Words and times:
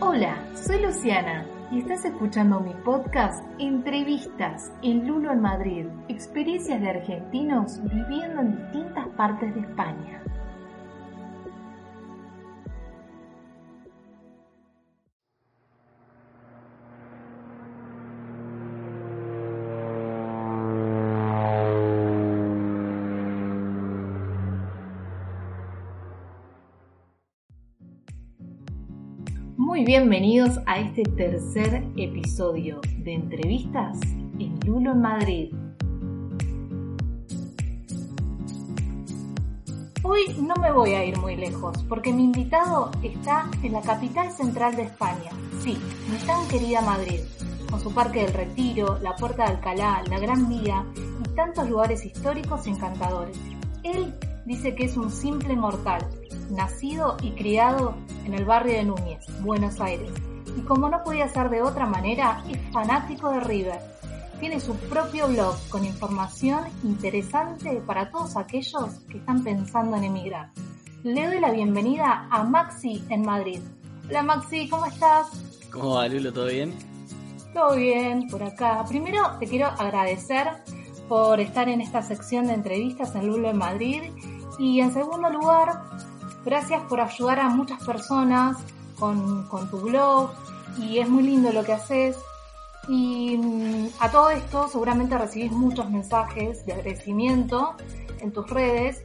Hola, 0.00 0.38
soy 0.54 0.80
Luciana 0.80 1.44
y 1.72 1.80
estás 1.80 2.04
escuchando 2.04 2.60
mi 2.60 2.72
podcast 2.84 3.44
Entrevistas 3.58 4.70
en 4.80 5.08
Lulo 5.08 5.32
en 5.32 5.40
Madrid, 5.40 5.86
experiencias 6.06 6.80
de 6.80 6.90
argentinos 6.90 7.82
viviendo 7.82 8.40
en 8.40 8.56
distintas 8.58 9.08
partes 9.16 9.52
de 9.56 9.62
España. 9.62 10.22
Bienvenidos 29.88 30.60
a 30.66 30.80
este 30.80 31.02
tercer 31.02 31.82
episodio 31.96 32.82
de 32.98 33.14
entrevistas 33.14 33.98
en 34.38 34.60
Lulo 34.66 34.92
en 34.92 35.00
Madrid. 35.00 35.54
Hoy 40.02 40.20
no 40.42 40.56
me 40.56 40.72
voy 40.72 40.90
a 40.90 41.06
ir 41.06 41.16
muy 41.16 41.36
lejos 41.36 41.82
porque 41.84 42.12
mi 42.12 42.24
invitado 42.24 42.90
está 43.02 43.50
en 43.62 43.72
la 43.72 43.80
capital 43.80 44.30
central 44.30 44.76
de 44.76 44.82
España, 44.82 45.30
sí, 45.60 45.78
mi 46.10 46.18
tan 46.26 46.46
querida 46.48 46.82
Madrid, 46.82 47.20
con 47.70 47.80
su 47.80 47.90
Parque 47.94 48.24
del 48.24 48.34
Retiro, 48.34 48.98
la 49.00 49.16
Puerta 49.16 49.44
de 49.44 49.52
Alcalá, 49.54 50.02
la 50.10 50.18
Gran 50.18 50.50
Vía 50.50 50.84
y 50.94 51.34
tantos 51.34 51.66
lugares 51.66 52.04
históricos 52.04 52.66
encantadores. 52.66 53.38
Él 53.84 54.12
dice 54.44 54.74
que 54.74 54.84
es 54.84 54.98
un 54.98 55.10
simple 55.10 55.56
mortal, 55.56 56.06
nacido 56.50 57.16
y 57.22 57.32
criado 57.32 57.94
en 58.24 58.34
el 58.34 58.44
barrio 58.44 58.74
de 58.74 58.84
Núñez, 58.84 59.24
Buenos 59.40 59.80
Aires. 59.80 60.10
Y 60.56 60.60
como 60.62 60.88
no 60.88 61.02
podía 61.04 61.28
ser 61.28 61.50
de 61.50 61.62
otra 61.62 61.86
manera, 61.86 62.42
es 62.48 62.58
fanático 62.72 63.30
de 63.30 63.40
River. 63.40 63.80
Tiene 64.40 64.60
su 64.60 64.74
propio 64.76 65.28
blog 65.28 65.56
con 65.68 65.84
información 65.84 66.64
interesante 66.84 67.82
para 67.86 68.10
todos 68.10 68.36
aquellos 68.36 69.00
que 69.10 69.18
están 69.18 69.42
pensando 69.42 69.96
en 69.96 70.04
emigrar. 70.04 70.50
Le 71.02 71.26
doy 71.26 71.40
la 71.40 71.50
bienvenida 71.50 72.28
a 72.30 72.44
Maxi 72.44 73.04
en 73.08 73.22
Madrid. 73.22 73.60
Hola 74.08 74.22
Maxi, 74.22 74.68
¿cómo 74.68 74.86
estás? 74.86 75.28
¿Cómo 75.72 75.94
va, 75.94 76.08
Lulo? 76.08 76.32
¿Todo 76.32 76.46
bien? 76.46 76.74
Todo 77.52 77.76
bien, 77.76 78.28
por 78.28 78.42
acá. 78.42 78.84
Primero 78.88 79.22
te 79.38 79.46
quiero 79.46 79.66
agradecer 79.66 80.48
por 81.08 81.40
estar 81.40 81.68
en 81.68 81.80
esta 81.80 82.02
sección 82.02 82.46
de 82.46 82.54
entrevistas 82.54 83.14
en 83.14 83.26
Lulo 83.26 83.50
en 83.50 83.58
Madrid. 83.58 84.02
Y 84.58 84.80
en 84.80 84.92
segundo 84.92 85.30
lugar, 85.30 85.82
Gracias 86.48 86.82
por 86.84 86.98
ayudar 86.98 87.40
a 87.40 87.50
muchas 87.50 87.84
personas 87.84 88.56
con, 88.98 89.46
con 89.48 89.68
tu 89.68 89.82
blog 89.82 90.30
y 90.78 90.98
es 90.98 91.06
muy 91.06 91.22
lindo 91.22 91.52
lo 91.52 91.62
que 91.62 91.74
haces. 91.74 92.16
Y 92.88 93.36
mm, 93.36 93.88
a 94.00 94.10
todo 94.10 94.30
esto 94.30 94.66
seguramente 94.66 95.18
recibís 95.18 95.52
muchos 95.52 95.90
mensajes 95.90 96.64
de 96.64 96.72
agradecimiento 96.72 97.74
en 98.20 98.32
tus 98.32 98.48
redes. 98.48 99.02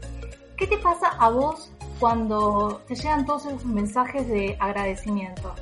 ¿Qué 0.55 0.67
te 0.67 0.77
pasa 0.77 1.09
a 1.19 1.31
vos 1.31 1.69
cuando 1.99 2.81
te 2.87 2.95
llegan 2.95 3.25
todos 3.25 3.45
esos 3.47 3.65
mensajes 3.65 4.25
de 4.29 4.55
agradecimiento? 4.57 5.53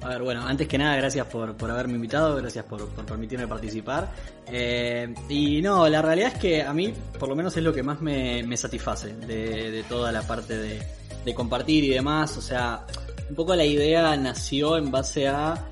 A 0.00 0.08
ver, 0.08 0.22
bueno, 0.22 0.46
antes 0.46 0.66
que 0.66 0.78
nada, 0.78 0.96
gracias 0.96 1.26
por, 1.26 1.54
por 1.58 1.70
haberme 1.70 1.96
invitado, 1.96 2.36
gracias 2.36 2.64
por, 2.64 2.88
por 2.88 3.04
permitirme 3.04 3.46
participar. 3.46 4.08
Eh, 4.46 5.14
y 5.28 5.60
no, 5.60 5.86
la 5.90 6.00
realidad 6.00 6.32
es 6.32 6.38
que 6.38 6.62
a 6.62 6.72
mí, 6.72 6.94
por 7.18 7.28
lo 7.28 7.36
menos, 7.36 7.54
es 7.54 7.62
lo 7.62 7.74
que 7.74 7.82
más 7.82 8.00
me, 8.00 8.42
me 8.44 8.56
satisface 8.56 9.12
de, 9.12 9.70
de 9.70 9.82
toda 9.82 10.10
la 10.10 10.22
parte 10.22 10.56
de, 10.56 10.97
de 11.24 11.34
compartir 11.34 11.84
y 11.84 11.88
demás. 11.88 12.36
O 12.36 12.42
sea, 12.42 12.86
un 13.28 13.36
poco 13.36 13.54
la 13.54 13.64
idea 13.64 14.16
nació 14.16 14.76
en 14.76 14.90
base 14.90 15.28
a 15.28 15.68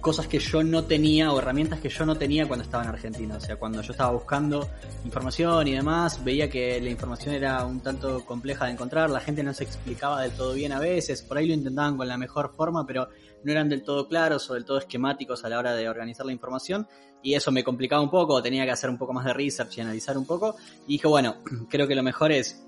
cosas 0.00 0.26
que 0.26 0.38
yo 0.38 0.62
no 0.62 0.84
tenía 0.84 1.32
o 1.32 1.38
herramientas 1.38 1.80
que 1.80 1.88
yo 1.88 2.06
no 2.06 2.16
tenía 2.16 2.48
cuando 2.48 2.64
estaba 2.64 2.82
en 2.82 2.88
Argentina. 2.90 3.36
O 3.36 3.40
sea, 3.40 3.56
cuando 3.56 3.82
yo 3.82 3.92
estaba 3.92 4.10
buscando 4.12 4.68
información 5.04 5.68
y 5.68 5.72
demás, 5.72 6.24
veía 6.24 6.48
que 6.48 6.80
la 6.80 6.90
información 6.90 7.34
era 7.34 7.64
un 7.64 7.80
tanto 7.80 8.24
compleja 8.24 8.66
de 8.66 8.72
encontrar, 8.72 9.10
la 9.10 9.20
gente 9.20 9.42
no 9.42 9.52
se 9.52 9.64
explicaba 9.64 10.22
del 10.22 10.32
todo 10.32 10.54
bien 10.54 10.72
a 10.72 10.78
veces, 10.78 11.22
por 11.22 11.36
ahí 11.36 11.46
lo 11.46 11.54
intentaban 11.54 11.96
con 11.96 12.08
la 12.08 12.16
mejor 12.16 12.52
forma, 12.54 12.86
pero 12.86 13.08
no 13.44 13.52
eran 13.52 13.68
del 13.68 13.82
todo 13.82 14.08
claros 14.08 14.48
o 14.50 14.54
del 14.54 14.64
todo 14.64 14.78
esquemáticos 14.78 15.44
a 15.44 15.48
la 15.48 15.58
hora 15.58 15.74
de 15.74 15.88
organizar 15.88 16.26
la 16.26 16.32
información 16.32 16.86
y 17.22 17.34
eso 17.34 17.52
me 17.52 17.62
complicaba 17.62 18.02
un 18.02 18.10
poco, 18.10 18.42
tenía 18.42 18.64
que 18.64 18.70
hacer 18.70 18.88
un 18.88 18.98
poco 18.98 19.12
más 19.12 19.24
de 19.24 19.34
research 19.34 19.78
y 19.78 19.80
analizar 19.82 20.16
un 20.16 20.26
poco 20.26 20.56
y 20.86 20.92
dije, 20.92 21.06
bueno, 21.06 21.36
creo 21.68 21.86
que 21.86 21.94
lo 21.94 22.02
mejor 22.02 22.32
es 22.32 22.66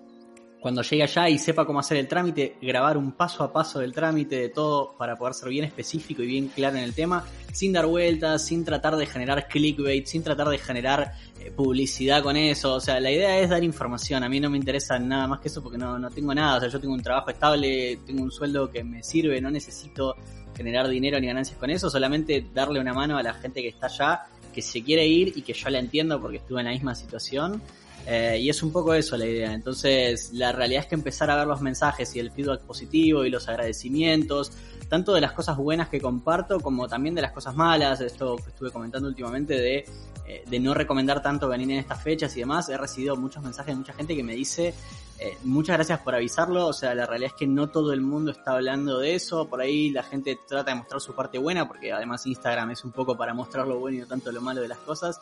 cuando 0.62 0.82
llegue 0.82 1.02
allá 1.02 1.28
y 1.28 1.38
sepa 1.38 1.66
cómo 1.66 1.80
hacer 1.80 1.96
el 1.96 2.06
trámite, 2.06 2.54
grabar 2.62 2.96
un 2.96 3.10
paso 3.12 3.42
a 3.42 3.52
paso 3.52 3.80
del 3.80 3.92
trámite 3.92 4.36
de 4.36 4.48
todo 4.48 4.94
para 4.96 5.16
poder 5.18 5.34
ser 5.34 5.48
bien 5.48 5.64
específico 5.64 6.22
y 6.22 6.26
bien 6.28 6.46
claro 6.54 6.76
en 6.76 6.84
el 6.84 6.94
tema, 6.94 7.24
sin 7.52 7.72
dar 7.72 7.86
vueltas, 7.86 8.46
sin 8.46 8.64
tratar 8.64 8.94
de 8.94 9.06
generar 9.06 9.48
clickbait, 9.48 10.06
sin 10.06 10.22
tratar 10.22 10.48
de 10.48 10.58
generar 10.58 11.14
eh, 11.40 11.50
publicidad 11.50 12.22
con 12.22 12.36
eso. 12.36 12.74
O 12.74 12.80
sea, 12.80 13.00
la 13.00 13.10
idea 13.10 13.40
es 13.40 13.50
dar 13.50 13.64
información. 13.64 14.22
A 14.22 14.28
mí 14.28 14.38
no 14.38 14.50
me 14.50 14.56
interesa 14.56 15.00
nada 15.00 15.26
más 15.26 15.40
que 15.40 15.48
eso 15.48 15.64
porque 15.64 15.78
no, 15.78 15.98
no 15.98 16.08
tengo 16.10 16.32
nada. 16.32 16.58
O 16.58 16.60
sea, 16.60 16.68
yo 16.68 16.78
tengo 16.78 16.94
un 16.94 17.02
trabajo 17.02 17.30
estable, 17.30 17.98
tengo 18.06 18.22
un 18.22 18.30
sueldo 18.30 18.70
que 18.70 18.84
me 18.84 19.02
sirve, 19.02 19.40
no 19.40 19.50
necesito 19.50 20.14
generar 20.56 20.88
dinero 20.88 21.18
ni 21.18 21.26
ganancias 21.26 21.58
con 21.58 21.70
eso, 21.70 21.90
solamente 21.90 22.46
darle 22.54 22.78
una 22.78 22.94
mano 22.94 23.18
a 23.18 23.22
la 23.24 23.34
gente 23.34 23.62
que 23.62 23.68
está 23.68 23.86
allá, 23.86 24.26
que 24.54 24.62
se 24.62 24.80
quiere 24.84 25.04
ir 25.08 25.32
y 25.34 25.42
que 25.42 25.54
yo 25.54 25.68
la 25.70 25.80
entiendo 25.80 26.20
porque 26.20 26.36
estuve 26.36 26.60
en 26.60 26.66
la 26.66 26.72
misma 26.72 26.94
situación 26.94 27.60
eh, 28.06 28.38
y 28.40 28.50
es 28.50 28.62
un 28.62 28.72
poco 28.72 28.94
eso 28.94 29.16
la 29.16 29.26
idea. 29.26 29.52
Entonces, 29.52 30.32
la 30.32 30.52
realidad 30.52 30.82
es 30.82 30.88
que 30.88 30.94
empezar 30.94 31.30
a 31.30 31.36
ver 31.36 31.46
los 31.46 31.60
mensajes 31.60 32.14
y 32.16 32.18
el 32.18 32.30
feedback 32.30 32.62
positivo 32.62 33.24
y 33.24 33.30
los 33.30 33.48
agradecimientos, 33.48 34.52
tanto 34.88 35.14
de 35.14 35.20
las 35.20 35.32
cosas 35.32 35.56
buenas 35.56 35.88
que 35.88 36.00
comparto 36.00 36.60
como 36.60 36.88
también 36.88 37.14
de 37.14 37.22
las 37.22 37.32
cosas 37.32 37.54
malas, 37.54 38.00
esto 38.00 38.36
que 38.36 38.50
estuve 38.50 38.70
comentando 38.70 39.08
últimamente 39.08 39.54
de, 39.54 39.84
eh, 40.26 40.44
de 40.46 40.60
no 40.60 40.74
recomendar 40.74 41.22
tanto 41.22 41.48
venir 41.48 41.70
en 41.70 41.78
estas 41.78 42.02
fechas 42.02 42.36
y 42.36 42.40
demás, 42.40 42.68
he 42.68 42.76
recibido 42.76 43.16
muchos 43.16 43.42
mensajes 43.42 43.74
de 43.74 43.78
mucha 43.78 43.92
gente 43.92 44.14
que 44.14 44.22
me 44.22 44.34
dice, 44.34 44.74
eh, 45.18 45.38
muchas 45.44 45.76
gracias 45.76 46.00
por 46.00 46.14
avisarlo, 46.14 46.66
o 46.66 46.72
sea, 46.72 46.94
la 46.94 47.06
realidad 47.06 47.32
es 47.32 47.38
que 47.38 47.46
no 47.46 47.70
todo 47.70 47.92
el 47.92 48.00
mundo 48.00 48.32
está 48.32 48.52
hablando 48.52 48.98
de 48.98 49.14
eso, 49.14 49.48
por 49.48 49.60
ahí 49.60 49.90
la 49.90 50.02
gente 50.02 50.38
trata 50.48 50.72
de 50.72 50.76
mostrar 50.76 51.00
su 51.00 51.14
parte 51.14 51.38
buena, 51.38 51.68
porque 51.68 51.92
además 51.92 52.26
Instagram 52.26 52.72
es 52.72 52.84
un 52.84 52.92
poco 52.92 53.16
para 53.16 53.32
mostrar 53.32 53.66
lo 53.66 53.78
bueno 53.78 53.98
y 53.98 54.00
no 54.00 54.06
tanto 54.06 54.32
lo 54.32 54.40
malo 54.40 54.60
de 54.60 54.68
las 54.68 54.78
cosas, 54.78 55.20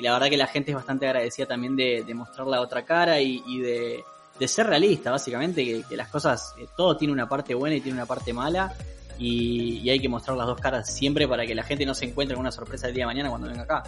y 0.00 0.02
la 0.02 0.14
verdad 0.14 0.30
que 0.30 0.38
la 0.38 0.46
gente 0.46 0.70
es 0.70 0.74
bastante 0.74 1.06
agradecida 1.06 1.46
también 1.46 1.76
de, 1.76 2.02
mostrar 2.14 2.46
la 2.46 2.62
otra 2.62 2.86
cara 2.86 3.20
y, 3.20 3.58
de, 3.58 4.02
ser 4.46 4.66
realista, 4.66 5.10
básicamente, 5.10 5.62
que, 5.62 5.82
que 5.86 5.94
las 5.94 6.08
cosas, 6.08 6.54
eh, 6.58 6.66
todo 6.74 6.96
tiene 6.96 7.12
una 7.12 7.28
parte 7.28 7.54
buena 7.54 7.76
y 7.76 7.82
tiene 7.82 7.98
una 7.98 8.06
parte 8.06 8.32
mala, 8.32 8.72
y, 9.18 9.80
y, 9.80 9.90
hay 9.90 10.00
que 10.00 10.08
mostrar 10.08 10.38
las 10.38 10.46
dos 10.46 10.58
caras 10.58 10.90
siempre 10.90 11.28
para 11.28 11.44
que 11.44 11.54
la 11.54 11.62
gente 11.62 11.84
no 11.84 11.94
se 11.94 12.06
encuentre 12.06 12.34
con 12.34 12.40
una 12.40 12.50
sorpresa 12.50 12.88
el 12.88 12.94
día 12.94 13.02
de 13.02 13.08
mañana 13.08 13.28
cuando 13.28 13.48
venga 13.48 13.64
acá. 13.64 13.82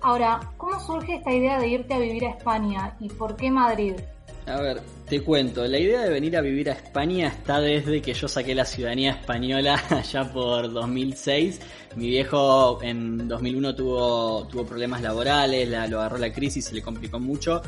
Ahora, 0.00 0.40
¿cómo 0.56 0.80
surge 0.80 1.16
esta 1.16 1.30
idea 1.30 1.58
de 1.58 1.68
irte 1.68 1.92
a 1.92 1.98
vivir 1.98 2.24
a 2.24 2.30
España 2.30 2.96
y 2.98 3.10
por 3.10 3.36
qué 3.36 3.50
Madrid? 3.50 3.96
A 4.48 4.60
ver, 4.62 4.80
te 5.06 5.20
cuento, 5.20 5.66
la 5.66 5.78
idea 5.78 6.02
de 6.02 6.08
venir 6.08 6.34
a 6.34 6.40
vivir 6.40 6.70
a 6.70 6.72
España 6.72 7.28
está 7.28 7.60
desde 7.60 8.00
que 8.00 8.14
yo 8.14 8.28
saqué 8.28 8.54
la 8.54 8.64
ciudadanía 8.64 9.10
española 9.10 9.82
allá 9.90 10.32
por 10.32 10.72
2006. 10.72 11.60
Mi 11.96 12.08
viejo 12.08 12.78
en 12.82 13.28
2001 13.28 13.74
tuvo, 13.74 14.46
tuvo 14.46 14.64
problemas 14.64 15.02
laborales, 15.02 15.68
la, 15.68 15.86
lo 15.86 16.00
agarró 16.00 16.16
la 16.16 16.32
crisis, 16.32 16.64
se 16.64 16.74
le 16.74 16.80
complicó 16.80 17.20
mucho. 17.20 17.60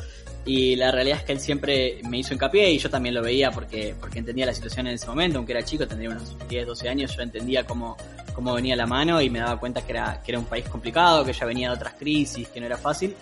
Y 0.46 0.74
la 0.76 0.90
realidad 0.90 1.18
es 1.18 1.24
que 1.24 1.32
él 1.32 1.40
siempre 1.40 2.00
me 2.08 2.18
hizo 2.18 2.32
hincapié 2.32 2.70
y 2.70 2.78
yo 2.78 2.88
también 2.88 3.14
lo 3.14 3.22
veía 3.22 3.50
porque, 3.50 3.94
porque 4.00 4.20
entendía 4.20 4.46
la 4.46 4.54
situación 4.54 4.86
en 4.86 4.94
ese 4.94 5.06
momento, 5.06 5.36
aunque 5.36 5.52
era 5.52 5.62
chico, 5.62 5.86
tendría 5.86 6.10
unos 6.10 6.34
10, 6.48 6.66
12 6.66 6.88
años, 6.88 7.14
yo 7.14 7.22
entendía 7.22 7.64
cómo, 7.64 7.98
cómo 8.40 8.54
venía 8.54 8.74
la 8.74 8.86
mano 8.86 9.20
y 9.20 9.28
me 9.28 9.38
daba 9.38 9.60
cuenta 9.60 9.82
que 9.82 9.92
era, 9.92 10.22
que 10.22 10.32
era 10.32 10.38
un 10.38 10.46
país 10.46 10.66
complicado, 10.66 11.26
que 11.26 11.34
ya 11.34 11.44
venía 11.44 11.68
de 11.68 11.74
otras 11.74 11.92
crisis, 11.92 12.48
que 12.48 12.58
no 12.58 12.64
era 12.64 12.78
fácil. 12.78 13.14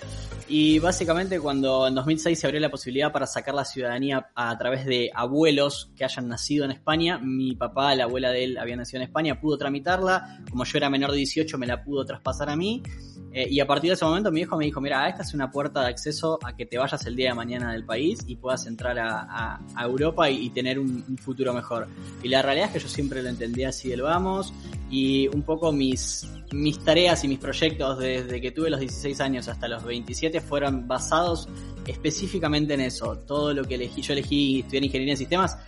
Y 0.48 0.78
básicamente 0.78 1.40
cuando 1.40 1.88
en 1.88 1.96
2006 1.96 2.38
se 2.38 2.46
abrió 2.46 2.60
la 2.60 2.70
posibilidad 2.70 3.10
para 3.10 3.26
sacar 3.26 3.52
la 3.52 3.64
ciudadanía 3.64 4.30
a, 4.32 4.56
través 4.56 4.86
de 4.86 5.10
abuelos 5.12 5.90
que 5.96 6.04
hayan 6.04 6.28
nacido 6.28 6.64
en 6.64 6.70
España, 6.70 7.18
mi 7.18 7.56
papá, 7.56 7.96
la 7.96 8.04
abuela 8.04 8.30
de 8.30 8.44
él 8.44 8.58
había 8.58 8.76
nacido 8.76 9.02
en 9.02 9.08
España, 9.08 9.40
pudo 9.40 9.58
tramitarla, 9.58 10.44
como 10.48 10.64
yo 10.64 10.78
era 10.78 10.88
menor 10.88 11.10
de 11.10 11.16
18 11.16 11.58
me 11.58 11.66
la 11.66 11.82
pudo 11.82 12.04
traspasar 12.04 12.48
a 12.48 12.54
mí 12.54 12.84
eh, 13.32 13.46
y 13.50 13.60
a 13.60 13.66
partir 13.66 13.90
de 13.90 13.94
ese 13.94 14.04
momento 14.04 14.30
mi 14.30 14.40
hijo 14.40 14.56
me 14.56 14.64
dijo, 14.64 14.80
mira, 14.80 15.08
esta 15.08 15.22
es 15.22 15.34
una 15.34 15.50
puerta 15.50 15.82
de 15.82 15.88
acceso 15.88 16.38
a 16.42 16.56
que 16.56 16.64
te 16.66 16.78
vayas 16.78 17.04
el 17.06 17.14
día 17.14 17.30
de 17.30 17.34
mañana 17.34 17.72
del 17.72 17.84
país 17.84 18.20
y 18.26 18.36
puedas 18.36 18.66
entrar 18.66 18.98
a, 18.98 19.60
a, 19.74 19.84
Europa 19.84 20.30
y, 20.30 20.46
y 20.46 20.50
tener 20.50 20.78
un, 20.78 21.04
futuro 21.18 21.52
mejor. 21.52 21.88
Y 22.22 22.28
la 22.28 22.42
realidad 22.42 22.68
es 22.68 22.72
que 22.74 22.78
yo 22.80 22.88
siempre 22.88 23.22
lo 23.22 23.28
entendí 23.28 23.64
así 23.64 23.88
del 23.88 24.02
vamos 24.02 24.52
y 24.90 25.28
un 25.28 25.42
poco 25.42 25.72
mis, 25.72 26.26
mis 26.52 26.78
tareas 26.84 27.22
y 27.24 27.28
mis 27.28 27.38
proyectos 27.38 27.98
desde 27.98 28.40
que 28.40 28.50
tuve 28.50 28.70
los 28.70 28.80
16 28.80 29.20
años 29.20 29.48
hasta 29.48 29.68
los 29.68 29.84
27 29.84 30.40
fueron 30.40 30.88
basados 30.88 31.48
específicamente 31.86 32.74
en 32.74 32.80
eso. 32.80 33.18
Todo 33.18 33.52
lo 33.52 33.64
que 33.64 33.74
elegí, 33.74 34.00
yo 34.00 34.14
elegí 34.14 34.60
estudiar 34.60 34.84
ingeniería 34.84 35.14
en 35.14 35.18
sistemas 35.18 35.58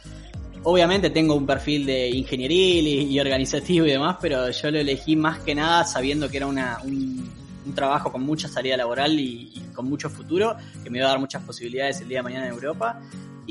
Obviamente 0.62 1.08
tengo 1.08 1.34
un 1.34 1.46
perfil 1.46 1.86
de 1.86 2.10
ingenieril 2.10 2.86
y, 2.86 3.14
y, 3.14 3.18
organizativo 3.18 3.86
y 3.86 3.92
demás, 3.92 4.18
pero 4.20 4.50
yo 4.50 4.70
lo 4.70 4.78
elegí 4.78 5.16
más 5.16 5.38
que 5.38 5.54
nada 5.54 5.84
sabiendo 5.84 6.28
que 6.28 6.36
era 6.36 6.46
una, 6.46 6.80
un, 6.84 7.30
un 7.64 7.74
trabajo 7.74 8.10
con 8.10 8.22
mucha 8.22 8.48
salida 8.48 8.76
laboral 8.76 9.18
y, 9.18 9.62
con 9.74 9.86
mucho 9.88 10.10
futuro, 10.10 10.56
que 10.82 10.90
me 10.90 10.98
iba 10.98 11.06
a 11.06 11.10
dar 11.10 11.20
muchas 11.20 11.42
posibilidades 11.42 12.00
el 12.00 12.08
día 12.08 12.18
de 12.18 12.22
mañana 12.22 12.46
en 12.46 12.52
Europa. 12.52 13.00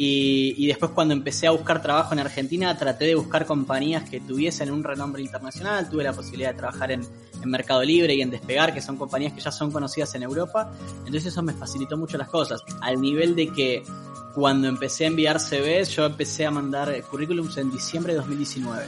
Y, 0.02 0.66
después 0.68 0.92
cuando 0.92 1.14
empecé 1.14 1.48
a 1.48 1.52
buscar 1.52 1.82
trabajo 1.82 2.14
en 2.14 2.20
Argentina, 2.20 2.78
traté 2.78 3.06
de 3.06 3.16
buscar 3.16 3.46
compañías 3.46 4.10
que 4.10 4.22
tuviesen 4.22 4.72
un 4.72 4.84
renombre 4.84 5.22
internacional. 5.22 5.90
Tuve 5.90 6.06
la 6.06 6.14
posibilidad 6.14 6.52
de 6.52 6.58
trabajar 6.58 6.92
en, 6.92 7.02
Mercado 7.46 7.84
Libre 7.84 8.14
y 8.16 8.22
en 8.22 8.30
Despegar, 8.30 8.74
que 8.74 8.82
son 8.82 8.98
compañías 8.98 9.32
que 9.32 9.40
ya 9.40 9.52
son 9.52 9.72
conocidas 9.72 10.14
en 10.16 10.24
Europa. 10.24 10.72
Entonces 11.00 11.28
eso 11.28 11.42
me 11.42 11.54
facilitó 11.54 11.98
mucho 11.98 12.18
las 12.18 12.28
cosas. 12.28 12.62
Al 12.82 13.00
nivel 13.00 13.34
de 13.34 13.48
que 13.48 13.84
cuando 14.34 14.68
empecé 14.68 15.06
a 15.06 15.08
enviar 15.08 15.40
CVs, 15.40 15.90
yo 15.96 16.06
empecé 16.06 16.46
a 16.46 16.52
mandar 16.52 17.02
currículums 17.04 17.58
en 17.58 17.72
diciembre 17.72 18.14
de 18.14 18.20
2019. 18.20 18.86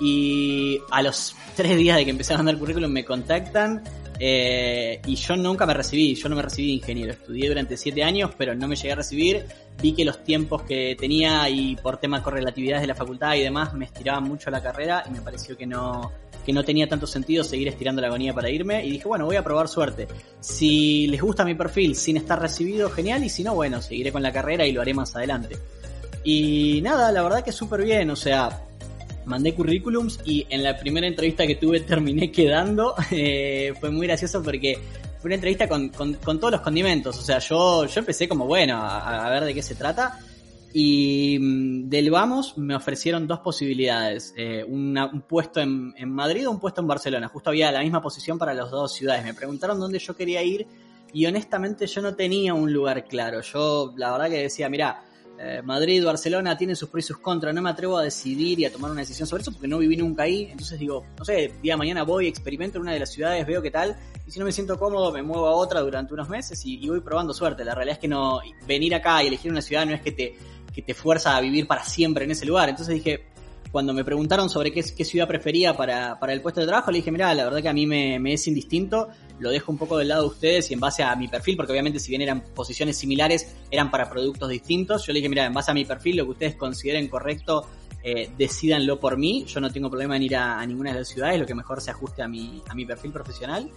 Y 0.00 0.80
a 0.90 1.02
los 1.02 1.34
tres 1.56 1.76
días 1.76 1.96
de 1.96 2.04
que 2.04 2.10
empecé 2.10 2.34
a 2.34 2.36
mandar 2.36 2.58
currículum 2.58 2.90
me 2.90 3.04
contactan 3.04 3.82
eh, 4.20 5.00
y 5.06 5.14
yo 5.14 5.36
nunca 5.36 5.64
me 5.66 5.74
recibí, 5.74 6.14
yo 6.14 6.28
no 6.28 6.36
me 6.36 6.42
recibí 6.42 6.68
de 6.68 6.74
ingeniero. 6.74 7.12
Estudié 7.12 7.48
durante 7.48 7.76
siete 7.76 8.02
años, 8.02 8.32
pero 8.36 8.54
no 8.54 8.66
me 8.66 8.76
llegué 8.76 8.92
a 8.92 8.96
recibir. 8.96 9.44
Vi 9.80 9.92
que 9.92 10.04
los 10.04 10.24
tiempos 10.24 10.62
que 10.62 10.96
tenía 10.98 11.48
y 11.48 11.76
por 11.76 11.98
temas 11.98 12.20
de 12.20 12.24
correlatividades 12.24 12.82
de 12.82 12.88
la 12.88 12.94
facultad 12.94 13.34
y 13.34 13.42
demás 13.42 13.74
me 13.74 13.84
estiraban 13.84 14.24
mucho 14.24 14.50
la 14.50 14.62
carrera 14.62 15.04
y 15.08 15.10
me 15.12 15.20
pareció 15.20 15.56
que 15.56 15.66
no, 15.66 16.10
que 16.44 16.52
no 16.52 16.64
tenía 16.64 16.88
tanto 16.88 17.06
sentido 17.06 17.44
seguir 17.44 17.68
estirando 17.68 18.00
la 18.00 18.08
agonía 18.08 18.34
para 18.34 18.50
irme. 18.50 18.84
Y 18.84 18.90
dije, 18.92 19.06
bueno, 19.06 19.26
voy 19.26 19.36
a 19.36 19.44
probar 19.44 19.68
suerte. 19.68 20.08
Si 20.40 21.06
les 21.06 21.20
gusta 21.20 21.44
mi 21.44 21.54
perfil 21.54 21.94
sin 21.94 22.16
estar 22.16 22.40
recibido, 22.40 22.90
genial. 22.90 23.22
Y 23.22 23.28
si 23.28 23.44
no, 23.44 23.54
bueno, 23.54 23.80
seguiré 23.80 24.10
con 24.10 24.22
la 24.22 24.32
carrera 24.32 24.66
y 24.66 24.72
lo 24.72 24.80
haré 24.80 24.94
más 24.94 25.14
adelante. 25.14 25.56
Y 26.24 26.80
nada, 26.82 27.12
la 27.12 27.22
verdad 27.22 27.44
que 27.44 27.52
súper 27.52 27.82
bien. 27.82 28.10
O 28.10 28.16
sea, 28.16 28.64
mandé 29.28 29.54
currículums 29.54 30.20
y 30.24 30.46
en 30.50 30.62
la 30.62 30.76
primera 30.76 31.06
entrevista 31.06 31.46
que 31.46 31.56
tuve 31.56 31.80
terminé 31.80 32.32
quedando. 32.32 32.94
Eh, 33.10 33.74
fue 33.78 33.90
muy 33.90 34.06
gracioso 34.06 34.42
porque 34.42 34.78
fue 35.20 35.28
una 35.28 35.36
entrevista 35.36 35.68
con, 35.68 35.90
todos 35.90 36.50
los 36.50 36.60
condimentos. 36.60 37.18
O 37.18 37.22
sea, 37.22 37.38
yo, 37.38 37.86
yo 37.86 38.00
empecé 38.00 38.28
como, 38.28 38.46
bueno, 38.46 38.78
a, 38.80 39.28
ver 39.30 39.44
de 39.44 39.54
qué 39.54 39.62
se 39.62 39.74
trata. 39.74 40.18
Y 40.72 41.38
mm, 41.40 41.88
del 41.88 42.10
Vamos 42.10 42.58
me 42.58 42.74
ofrecieron 42.74 43.26
dos 43.26 43.40
posibilidades, 43.40 44.34
eh, 44.36 44.64
un 44.64 45.24
puesto 45.26 45.60
en, 45.60 45.94
en, 45.96 46.10
Madrid 46.10 46.46
o 46.46 46.50
un 46.50 46.60
puesto 46.60 46.80
en 46.80 46.86
Barcelona. 46.86 47.28
Justo 47.28 47.50
había 47.50 47.72
la 47.72 47.80
misma 47.80 48.02
posición 48.02 48.38
para 48.38 48.54
las 48.54 48.70
dos 48.70 48.92
ciudades. 48.92 49.24
Me 49.24 49.34
preguntaron 49.34 49.80
dónde 49.80 49.98
yo 49.98 50.14
quería 50.14 50.42
ir 50.42 50.66
y 51.12 51.26
honestamente 51.26 51.86
yo 51.86 52.02
no 52.02 52.14
tenía 52.14 52.54
un 52.54 52.72
lugar 52.72 53.04
claro. 53.06 53.40
Yo 53.40 53.94
la 53.96 54.12
verdad 54.12 54.28
que 54.28 54.42
decía, 54.42 54.68
mira, 54.68 55.02
eh, 55.40 55.62
Madrid, 55.62 56.04
Barcelona 56.04 56.56
tienen 56.56 56.74
sus 56.74 56.88
pros 56.88 57.04
y 57.04 57.08
sus 57.08 57.18
contras. 57.18 57.54
No 57.54 57.62
me 57.62 57.70
atrevo 57.70 57.96
a 57.96 58.02
decidir 58.02 58.58
y 58.58 58.64
a 58.64 58.72
tomar 58.72 58.90
una 58.90 59.00
decisión 59.00 59.28
sobre 59.28 59.42
eso 59.42 59.52
porque 59.52 59.68
no 59.68 59.78
viví 59.78 59.96
nunca 59.96 60.24
ahí. 60.24 60.48
Entonces 60.50 60.78
digo, 60.78 61.04
no 61.16 61.24
sé, 61.24 61.52
día 61.62 61.74
de 61.74 61.76
mañana 61.76 62.02
voy, 62.02 62.26
experimento 62.26 62.78
en 62.78 62.82
una 62.82 62.92
de 62.92 63.00
las 63.00 63.12
ciudades, 63.12 63.46
veo 63.46 63.62
qué 63.62 63.70
tal. 63.70 63.96
Y 64.26 64.30
si 64.30 64.38
no 64.38 64.44
me 64.44 64.52
siento 64.52 64.78
cómodo, 64.78 65.12
me 65.12 65.22
muevo 65.22 65.46
a 65.46 65.52
otra 65.52 65.80
durante 65.80 66.12
unos 66.12 66.28
meses 66.28 66.60
y, 66.64 66.88
voy 66.88 67.00
probando 67.00 67.32
suerte. 67.32 67.64
La 67.64 67.74
realidad 67.74 67.94
es 67.94 68.00
que 68.00 68.08
no, 68.08 68.40
venir 68.66 68.94
acá 68.94 69.22
y 69.22 69.28
elegir 69.28 69.50
una 69.50 69.62
ciudad 69.62 69.86
no 69.86 69.94
es 69.94 70.02
que 70.02 70.12
te, 70.12 70.36
que 70.74 70.82
te 70.82 70.94
fuerza 70.94 71.36
a 71.36 71.40
vivir 71.40 71.66
para 71.66 71.84
siempre 71.84 72.24
en 72.24 72.32
ese 72.32 72.44
lugar. 72.44 72.68
Entonces 72.68 72.96
dije, 72.96 73.26
cuando 73.70 73.92
me 73.92 74.04
preguntaron 74.04 74.48
sobre 74.48 74.72
qué, 74.72 74.82
ciudad 74.82 75.28
prefería 75.28 75.76
para, 75.76 76.18
para, 76.18 76.32
el 76.32 76.40
puesto 76.40 76.60
de 76.60 76.66
trabajo, 76.66 76.90
le 76.90 76.98
dije, 76.98 77.10
mira, 77.10 77.34
la 77.34 77.44
verdad 77.44 77.62
que 77.62 77.68
a 77.68 77.72
mí 77.72 77.86
me, 77.86 78.18
me, 78.18 78.34
es 78.34 78.46
indistinto, 78.46 79.08
lo 79.38 79.50
dejo 79.50 79.70
un 79.70 79.78
poco 79.78 79.98
del 79.98 80.08
lado 80.08 80.22
de 80.22 80.28
ustedes 80.28 80.70
y 80.70 80.74
en 80.74 80.80
base 80.80 81.02
a 81.02 81.14
mi 81.16 81.28
perfil, 81.28 81.56
porque 81.56 81.72
obviamente 81.72 82.00
si 82.00 82.10
bien 82.10 82.22
eran 82.22 82.42
posiciones 82.54 82.96
similares, 82.96 83.56
eran 83.70 83.90
para 83.90 84.08
productos 84.08 84.48
distintos, 84.48 85.06
yo 85.06 85.12
le 85.12 85.18
dije, 85.18 85.28
mira, 85.28 85.44
en 85.44 85.52
base 85.52 85.70
a 85.70 85.74
mi 85.74 85.84
perfil, 85.84 86.16
lo 86.16 86.24
que 86.24 86.30
ustedes 86.30 86.54
consideren 86.56 87.08
correcto, 87.08 87.66
eh, 88.02 88.30
decidanlo 88.38 89.00
por 89.00 89.16
mí, 89.16 89.44
yo 89.46 89.60
no 89.60 89.70
tengo 89.70 89.90
problema 89.90 90.16
en 90.16 90.22
ir 90.22 90.36
a, 90.36 90.60
a, 90.60 90.66
ninguna 90.66 90.92
de 90.92 91.00
las 91.00 91.08
ciudades, 91.08 91.38
lo 91.38 91.46
que 91.46 91.54
mejor 91.54 91.80
se 91.80 91.90
ajuste 91.90 92.22
a 92.22 92.28
mi, 92.28 92.62
a 92.68 92.74
mi 92.74 92.86
perfil 92.86 93.12
profesional. 93.12 93.70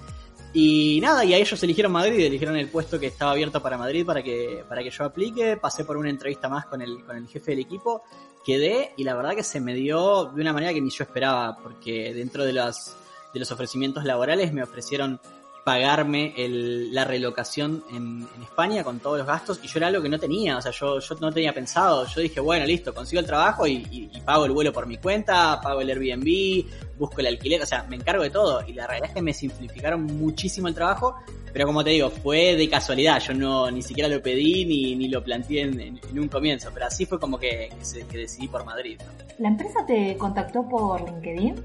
Y 0.54 1.00
nada, 1.02 1.24
y 1.24 1.34
a 1.34 1.38
ellos 1.38 1.64
eligieron 1.64 1.94
Madrid, 1.94 2.20
eligieron 2.20 2.58
el 2.58 2.68
puesto 2.68 3.00
que 3.00 3.08
estaba 3.08 3.32
abierto 3.32 3.62
para 3.62 3.78
Madrid 3.78 4.06
para 4.06 4.22
que, 4.22 4.66
para 4.68 4.84
que 4.84 4.90
yo 4.90 5.06
aplique, 5.06 5.56
pasé 5.56 5.86
por 5.86 5.96
una 5.96 6.10
entrevista 6.10 6.50
más 6.50 6.66
con 6.66 6.82
el, 6.82 7.06
con 7.06 7.16
el 7.16 7.28
jefe 7.28 7.52
del 7.52 7.62
equipo. 7.62 8.04
Quedé 8.44 8.94
y 8.98 9.04
la 9.06 9.16
verdad 9.16 9.34
que 9.34 9.44
se 9.44 9.62
me 9.62 9.74
dio 9.74 10.26
de 10.26 10.42
una 10.42 10.52
manera 10.52 10.74
que 10.74 10.82
ni 10.82 10.90
yo 10.90 11.04
esperaba, 11.06 11.58
porque 11.58 12.14
dentro 12.14 12.44
de 12.44 12.52
los, 12.52 12.96
de 13.34 13.40
los 13.40 13.52
ofrecimientos 13.52 14.04
laborales 14.04 14.52
me 14.52 14.62
ofrecieron 14.62 15.22
pagarme 15.64 16.34
el, 16.38 16.94
la 16.94 17.06
relocación 17.06 17.84
en, 17.92 18.28
España 18.42 18.84
con 18.84 19.00
todos 19.00 19.20
los 19.20 19.28
gastos 19.28 19.60
y 19.64 19.68
yo 19.68 19.78
era 19.78 19.88
algo 19.88 20.02
que 20.02 20.10
no 20.10 20.20
tenía, 20.20 20.58
o 20.58 20.62
sea, 20.62 20.72
yo, 20.72 21.00
no 21.20 21.32
tenía 21.32 21.54
pensado, 21.54 22.06
yo 22.06 22.22
dije, 22.22 22.40
bueno, 22.40 22.66
listo, 22.66 22.94
consigo 22.94 23.20
el 23.20 23.26
trabajo 23.26 23.66
y, 23.66 24.12
pago 24.26 24.46
el 24.46 24.52
vuelo 24.52 24.74
por 24.74 24.88
mi 24.88 24.98
cuenta, 24.98 25.60
pago 25.62 25.82
el 25.82 25.90
Airbnb, 25.90 26.66
busco 26.98 27.22
el 27.22 27.28
alquiler, 27.28 27.62
o 27.62 27.66
sea, 27.66 27.84
me 27.84 27.96
encargo 27.96 28.24
de 28.24 28.30
todo 28.30 28.62
y 28.68 28.74
la 28.74 28.88
realidad 28.88 29.10
es 29.10 29.16
que 29.16 29.22
me 29.22 29.34
simplificaron 29.34 30.04
muchísimo 30.04 30.68
el 30.68 30.74
trabajo, 30.74 31.16
pero 31.54 31.66
como 31.66 31.84
te 31.84 31.92
digo, 31.92 32.10
fue 32.10 32.56
de 32.56 32.70
casualidad, 32.70 33.22
yo 33.22 33.34
no 33.34 33.72
ni 33.72 33.82
siquiera 33.82 34.10
lo 34.10 34.22
pedí 34.22 34.66
ni, 34.66 34.96
ni 34.96 35.08
lo 35.08 35.24
planteé 35.24 35.62
en, 35.62 36.00
un 36.20 36.28
comienzo, 36.28 36.70
pero 36.74 36.88
así 36.88 37.06
fue 37.06 37.20
como 37.20 37.40
que, 37.40 37.70
que, 38.10 38.18
decidí 38.18 38.48
por 38.48 38.66
Madrid. 38.66 39.00
¿La 39.38 39.50
empresa 39.50 39.86
te 39.86 40.18
contactó 40.18 40.68
por 40.68 41.02
LinkedIn? 41.02 41.56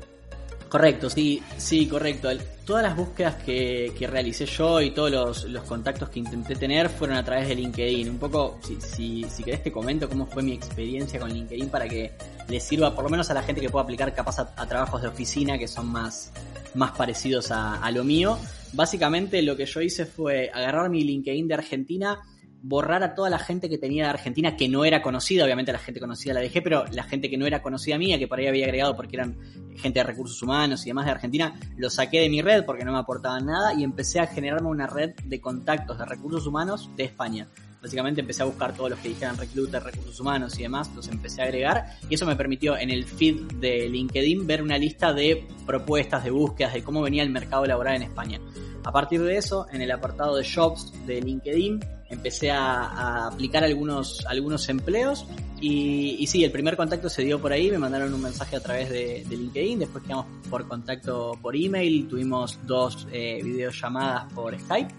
Correcto, 0.76 1.08
sí, 1.08 1.42
sí, 1.56 1.86
correcto. 1.86 2.28
Todas 2.66 2.82
las 2.82 2.94
búsquedas 2.94 3.36
que, 3.36 3.94
que 3.98 4.06
realicé 4.06 4.44
yo 4.44 4.82
y 4.82 4.90
todos 4.90 5.10
los, 5.10 5.44
los, 5.44 5.64
contactos 5.64 6.10
que 6.10 6.18
intenté 6.18 6.54
tener 6.54 6.90
fueron 6.90 7.16
a 7.16 7.24
través 7.24 7.48
de 7.48 7.54
LinkedIn. 7.54 8.10
Un 8.10 8.18
poco, 8.18 8.58
si, 8.62 8.78
si, 8.78 9.24
si 9.24 9.42
querés 9.42 9.62
te 9.62 9.72
comento 9.72 10.06
cómo 10.06 10.26
fue 10.26 10.42
mi 10.42 10.52
experiencia 10.52 11.18
con 11.18 11.32
LinkedIn 11.32 11.70
para 11.70 11.88
que 11.88 12.12
le 12.46 12.60
sirva 12.60 12.94
por 12.94 13.04
lo 13.04 13.08
menos 13.08 13.30
a 13.30 13.32
la 13.32 13.42
gente 13.42 13.62
que 13.62 13.70
pueda 13.70 13.84
aplicar 13.84 14.14
capaz 14.14 14.38
a, 14.38 14.66
trabajos 14.68 15.00
de 15.00 15.08
oficina 15.08 15.56
que 15.56 15.66
son 15.66 15.86
más, 15.86 16.30
más 16.74 16.90
parecidos 16.90 17.50
a, 17.52 17.76
a 17.76 17.90
lo 17.90 18.04
mío. 18.04 18.38
Básicamente 18.74 19.40
lo 19.40 19.56
que 19.56 19.64
yo 19.64 19.80
hice 19.80 20.04
fue 20.04 20.50
agarrar 20.52 20.90
mi 20.90 21.04
LinkedIn 21.04 21.48
de 21.48 21.54
Argentina, 21.54 22.20
borrar 22.62 23.02
a 23.02 23.14
toda 23.14 23.30
la 23.30 23.38
gente 23.38 23.68
que 23.68 23.78
tenía 23.78 24.04
de 24.04 24.10
Argentina 24.10 24.56
que 24.56 24.68
no 24.68 24.84
era 24.84 25.02
conocida, 25.02 25.44
obviamente 25.44 25.72
la 25.72 25.78
gente 25.78 26.00
conocida 26.00 26.34
la 26.34 26.40
dejé, 26.40 26.62
pero 26.62 26.84
la 26.92 27.04
gente 27.04 27.30
que 27.30 27.36
no 27.36 27.46
era 27.46 27.62
conocida 27.62 27.98
mía, 27.98 28.18
que 28.18 28.26
por 28.26 28.38
ahí 28.38 28.46
había 28.46 28.64
agregado 28.64 28.96
porque 28.96 29.16
eran 29.16 29.36
gente 29.76 30.00
de 30.00 30.04
recursos 30.04 30.42
humanos 30.42 30.84
y 30.84 30.90
demás 30.90 31.04
de 31.04 31.12
Argentina, 31.12 31.54
lo 31.76 31.90
saqué 31.90 32.20
de 32.20 32.28
mi 32.28 32.42
red 32.42 32.64
porque 32.64 32.84
no 32.84 32.92
me 32.92 32.98
aportaban 32.98 33.46
nada 33.46 33.74
y 33.74 33.84
empecé 33.84 34.20
a 34.20 34.26
generarme 34.26 34.68
una 34.68 34.86
red 34.86 35.14
de 35.24 35.40
contactos 35.40 35.98
de 35.98 36.04
recursos 36.06 36.46
humanos 36.46 36.90
de 36.96 37.04
España. 37.04 37.46
Básicamente 37.80 38.20
empecé 38.20 38.42
a 38.42 38.46
buscar 38.46 38.74
todos 38.74 38.90
los 38.90 38.98
que 38.98 39.10
dijeran 39.10 39.36
recluta, 39.36 39.78
recursos 39.78 40.18
humanos 40.18 40.58
y 40.58 40.62
demás, 40.62 40.90
los 40.96 41.06
empecé 41.08 41.42
a 41.42 41.44
agregar 41.44 41.84
y 42.08 42.14
eso 42.14 42.26
me 42.26 42.34
permitió 42.34 42.76
en 42.76 42.90
el 42.90 43.04
feed 43.04 43.42
de 43.60 43.88
LinkedIn 43.88 44.46
ver 44.46 44.62
una 44.62 44.76
lista 44.76 45.12
de 45.12 45.46
propuestas, 45.66 46.24
de 46.24 46.30
búsquedas, 46.30 46.74
de 46.74 46.82
cómo 46.82 47.02
venía 47.02 47.22
el 47.22 47.30
mercado 47.30 47.64
laboral 47.64 47.96
en 47.96 48.02
España. 48.02 48.40
A 48.82 48.92
partir 48.92 49.22
de 49.22 49.36
eso, 49.36 49.66
en 49.72 49.82
el 49.82 49.90
apartado 49.90 50.36
de 50.36 50.44
jobs 50.44 50.92
de 51.06 51.20
LinkedIn, 51.20 51.80
empecé 52.08 52.50
a, 52.50 53.26
aplicar 53.26 53.64
algunos, 53.64 54.24
algunos 54.26 54.68
empleos 54.68 55.26
y, 55.60 56.16
y, 56.18 56.26
sí, 56.26 56.44
el 56.44 56.50
primer 56.50 56.76
contacto 56.76 57.08
se 57.08 57.22
dio 57.22 57.40
por 57.40 57.52
ahí, 57.52 57.70
me 57.70 57.78
mandaron 57.78 58.12
un 58.12 58.22
mensaje 58.22 58.56
a 58.56 58.60
través 58.60 58.90
de, 58.90 59.24
LinkedIn, 59.28 59.78
después 59.78 60.04
quedamos 60.04 60.26
por 60.50 60.66
contacto 60.68 61.32
por 61.40 61.56
email, 61.56 62.06
tuvimos 62.08 62.58
dos 62.66 63.06
eh, 63.10 63.40
videollamadas 63.42 64.32
por 64.32 64.58
Skype 64.58 64.94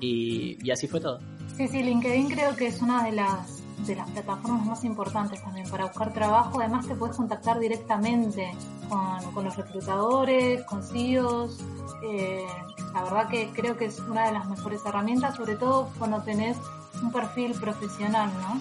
y, 0.00 0.58
y 0.62 0.70
así 0.70 0.88
fue 0.88 1.00
todo. 1.00 1.18
Sí, 1.56 1.68
sí, 1.68 1.82
LinkedIn 1.82 2.30
creo 2.30 2.54
que 2.54 2.68
es 2.68 2.80
una 2.80 3.04
de 3.04 3.12
las 3.12 3.58
de 3.86 3.94
las 3.94 4.10
plataformas 4.10 4.66
más 4.66 4.84
importantes 4.84 5.42
también 5.42 5.68
para 5.68 5.86
buscar 5.86 6.12
trabajo. 6.12 6.60
Además 6.60 6.86
te 6.86 6.94
puedes 6.94 7.16
contactar 7.16 7.58
directamente 7.58 8.50
con, 8.88 9.32
con 9.32 9.44
los 9.44 9.56
reclutadores, 9.56 10.64
con 10.64 10.82
CEOs. 10.82 11.58
Eh, 12.04 12.46
la 12.92 13.02
verdad 13.04 13.28
que 13.28 13.50
creo 13.54 13.76
que 13.76 13.86
es 13.86 13.98
una 14.00 14.26
de 14.26 14.32
las 14.32 14.48
mejores 14.48 14.80
herramientas, 14.84 15.36
sobre 15.36 15.56
todo 15.56 15.90
cuando 15.98 16.22
tenés 16.22 16.56
un 17.02 17.12
perfil 17.12 17.52
profesional, 17.52 18.30
¿no? 18.40 18.60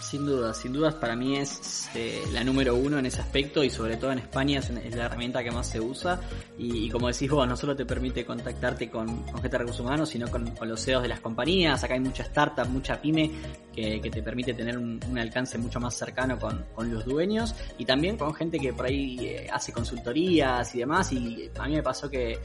Sin 0.00 0.26
duda, 0.26 0.52
sin 0.52 0.72
dudas 0.72 0.94
para 0.94 1.16
mí 1.16 1.36
es 1.36 1.88
eh, 1.94 2.22
la 2.30 2.44
número 2.44 2.76
uno 2.76 2.98
en 2.98 3.06
ese 3.06 3.20
aspecto 3.20 3.64
y 3.64 3.70
sobre 3.70 3.96
todo 3.96 4.12
en 4.12 4.18
España 4.18 4.58
es, 4.58 4.70
la 4.94 5.06
herramienta 5.06 5.42
que 5.42 5.50
más 5.50 5.66
se 5.66 5.80
usa 5.80 6.20
y, 6.58 6.90
como 6.90 7.08
decís 7.08 7.30
vos, 7.30 7.48
no 7.48 7.56
solo 7.56 7.74
te 7.74 7.86
permite 7.86 8.24
contactarte 8.24 8.90
con, 8.90 9.26
gente 9.26 9.48
de 9.48 9.58
recursos 9.58 9.80
humanos, 9.80 10.10
sino 10.10 10.30
con, 10.30 10.54
los 10.60 10.84
CEOs 10.84 11.02
de 11.02 11.08
las 11.08 11.20
compañías, 11.20 11.82
acá 11.82 11.94
hay 11.94 12.00
mucha 12.00 12.22
startup, 12.22 12.68
mucha 12.68 13.00
pyme 13.00 13.30
que, 13.74 14.10
te 14.10 14.22
permite 14.22 14.54
tener 14.54 14.78
un, 14.78 15.00
alcance 15.18 15.58
mucho 15.58 15.80
más 15.80 15.94
cercano 15.96 16.38
con, 16.38 16.64
los 16.90 17.04
dueños 17.04 17.54
y 17.78 17.84
también 17.84 18.16
con 18.16 18.34
gente 18.34 18.58
que 18.58 18.72
por 18.72 18.86
ahí 18.86 19.18
eh, 19.20 19.48
hace 19.52 19.72
consultorías 19.72 20.74
y 20.74 20.78
demás 20.78 21.12
y 21.12 21.50
a 21.58 21.66
mí 21.66 21.74
me 21.76 21.82
pasó 21.82 22.10
que 22.10 22.38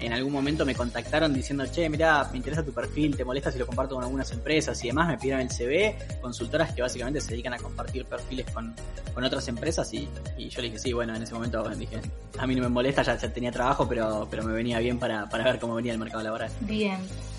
en 0.00 0.12
algún 0.12 0.32
momento 0.32 0.64
me 0.64 0.74
contactaron 0.74 1.32
diciendo, 1.32 1.64
che, 1.70 1.88
mira, 1.88 2.28
me 2.30 2.38
interesa 2.38 2.64
tu 2.64 2.72
perfil, 2.72 3.16
te 3.16 3.24
molesta 3.24 3.50
si 3.50 3.58
lo 3.58 3.66
comparto 3.66 3.94
con 3.94 4.04
algunas 4.04 4.30
empresas 4.32 4.82
y 4.84 4.88
demás, 4.88 5.08
me 5.08 5.16
pidieron 5.16 5.40
el 5.40 5.50
CV, 5.50 5.96
consultoras 6.20 6.74
que 6.74 6.82
básicamente 6.82 7.20
se 7.20 7.30
dedican 7.30 7.54
a 7.54 7.58
compartir 7.58 8.04
perfiles 8.04 8.46
con, 8.52 8.74
otras 9.16 9.48
empresas 9.48 9.92
y, 9.94 10.08
yo 10.38 10.60
le 10.60 10.68
dije, 10.68 10.78
sí, 10.78 10.92
bueno, 10.92 11.16
en 11.16 11.22
ese 11.22 11.34
momento 11.34 11.66
dije, 11.76 12.00
a 12.38 12.46
mí 12.46 12.54
no 12.54 12.62
me 12.62 12.68
molesta, 12.68 13.02
ya, 13.02 13.16
tenía 13.32 13.50
trabajo, 13.50 13.88
pero, 13.88 14.28
pero 14.30 14.44
me 14.44 14.52
venía 14.52 14.78
bien 14.78 14.98
para, 14.98 15.28
para 15.28 15.44
ver 15.44 15.58
cómo 15.58 15.74
venía 15.74 15.92
el 15.92 15.98
mercado 15.98 16.22
laboral. 16.22 16.50
Bien. 16.60 16.98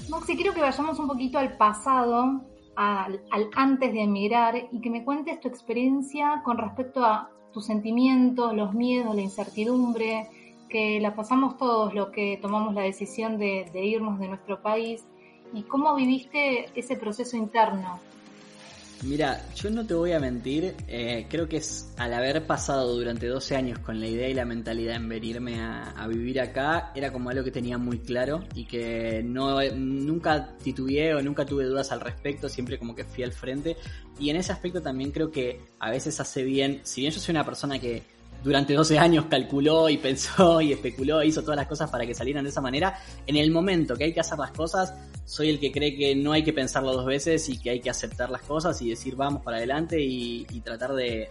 Moxie, 0.09 0.35
quiero 0.35 0.53
que 0.53 0.61
vayamos 0.61 0.97
un 0.99 1.07
poquito 1.07 1.37
al 1.37 1.55
pasado, 1.57 2.41
al, 2.77 3.21
al 3.31 3.49
antes 3.55 3.91
de 3.91 4.03
emigrar 4.03 4.55
y 4.71 4.79
que 4.79 4.89
me 4.89 5.03
cuentes 5.03 5.41
tu 5.41 5.49
experiencia 5.49 6.41
con 6.45 6.57
respecto 6.57 7.03
a 7.03 7.29
tus 7.51 7.65
sentimientos, 7.65 8.53
los 8.53 8.73
miedos, 8.73 9.15
la 9.15 9.21
incertidumbre, 9.21 10.29
que 10.69 10.99
la 10.99 11.15
pasamos 11.15 11.57
todos 11.57 11.93
los 11.93 12.09
que 12.09 12.37
tomamos 12.41 12.73
la 12.73 12.81
decisión 12.81 13.37
de, 13.37 13.69
irnos 13.73 14.19
de 14.19 14.27
nuestro 14.27 14.61
país 14.61 15.05
y 15.53 15.63
cómo 15.63 15.95
viviste 15.95 16.69
ese 16.75 16.97
proceso 16.97 17.37
interno. 17.37 17.99
Mira, 19.03 19.45
yo 19.55 19.69
no 19.69 19.85
te 19.85 19.93
voy 19.93 20.13
a 20.13 20.19
mentir, 20.19 20.75
eh, 20.87 21.27
creo 21.29 21.47
que 21.47 21.57
es 21.57 21.93
al 21.97 22.13
haber 22.13 22.47
pasado 22.47 22.95
durante 22.95 23.27
12 23.27 23.55
años 23.55 23.79
con 23.79 23.99
la 23.99 24.07
idea 24.07 24.27
y 24.27 24.33
la 24.33 24.43
mentalidad 24.43 24.95
en 24.95 25.07
venirme 25.07 25.61
a, 25.61 26.07
vivir 26.07 26.41
acá, 26.41 26.91
era 26.95 27.11
como 27.11 27.29
algo 27.29 27.43
que 27.43 27.51
tenía 27.51 27.77
muy 27.77 27.99
claro 27.99 28.43
y 28.55 28.65
que 28.65 29.21
no 29.23 29.61
nunca 29.75 30.55
titubeé 30.63 31.13
o 31.13 31.21
nunca 31.21 31.45
tuve 31.45 31.65
dudas 31.65 31.91
al 31.91 31.99
respecto, 31.99 32.49
siempre 32.49 32.79
como 32.79 32.95
que 32.95 33.03
fui 33.03 33.23
al 33.23 33.33
frente. 33.33 33.77
Y 34.19 34.29
en 34.31 34.37
ese 34.37 34.51
aspecto 34.51 34.81
también 34.81 35.11
creo 35.11 35.29
que 35.29 35.61
a 35.79 35.91
veces 35.91 36.19
hace 36.19 36.43
bien, 36.43 36.81
si 36.83 37.01
bien 37.01 37.13
yo 37.13 37.19
soy 37.19 37.33
una 37.33 37.45
persona 37.45 37.77
que 37.77 38.01
durante 38.43 38.73
12 38.73 38.99
años 38.99 39.25
calculó 39.29 39.89
y 39.89 39.97
pensó 39.97 40.61
y 40.61 40.71
especuló, 40.71 41.23
hizo 41.23 41.41
todas 41.41 41.57
las 41.57 41.67
cosas 41.67 41.89
para 41.89 42.05
que 42.05 42.13
salieran 42.13 42.43
de 42.43 42.49
esa 42.49 42.61
manera. 42.61 42.99
En 43.25 43.35
el 43.35 43.51
momento 43.51 43.95
que 43.95 44.05
hay 44.05 44.13
que 44.13 44.19
hacer 44.19 44.37
las 44.37 44.51
cosas, 44.51 44.93
soy 45.25 45.49
el 45.49 45.59
que 45.59 45.71
cree 45.71 45.95
que 45.95 46.15
no 46.15 46.31
hay 46.31 46.43
que 46.43 46.53
pensarlo 46.53 46.93
dos 46.93 47.05
veces 47.05 47.49
y 47.49 47.59
que 47.59 47.71
hay 47.71 47.79
que 47.79 47.89
aceptar 47.89 48.29
las 48.29 48.41
cosas 48.41 48.81
y 48.81 48.89
decir 48.89 49.15
vamos 49.15 49.43
para 49.43 49.57
adelante 49.57 50.01
y, 50.01 50.45
tratar 50.63 50.93
de, 50.93 51.29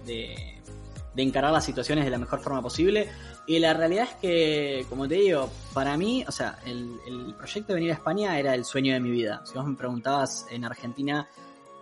encarar 1.17 1.53
las 1.53 1.65
situaciones 1.65 2.05
de 2.05 2.11
la 2.11 2.19
mejor 2.19 2.41
forma 2.41 2.63
posible. 2.63 3.09
Y 3.47 3.59
la 3.59 3.75
realidad 3.75 4.09
es 4.11 4.15
que, 4.21 4.87
como 4.89 5.07
te 5.07 5.17
digo, 5.17 5.49
para 5.73 5.97
mí, 5.97 6.25
o 6.27 6.33
sea, 6.33 6.59
el, 6.67 6.97
el 7.07 7.35
proyecto 7.35 7.69
de 7.69 7.75
venir 7.75 7.91
a 7.93 7.95
España 7.95 8.39
era 8.39 8.55
el 8.55 8.65
sueño 8.65 8.93
de 8.93 9.01
mi 9.01 9.11
vida. 9.11 9.43
Si 9.45 9.55
vos 9.55 9.67
me 9.67 9.77
preguntabas 9.77 10.47
en 10.51 10.65
Argentina 10.65 11.29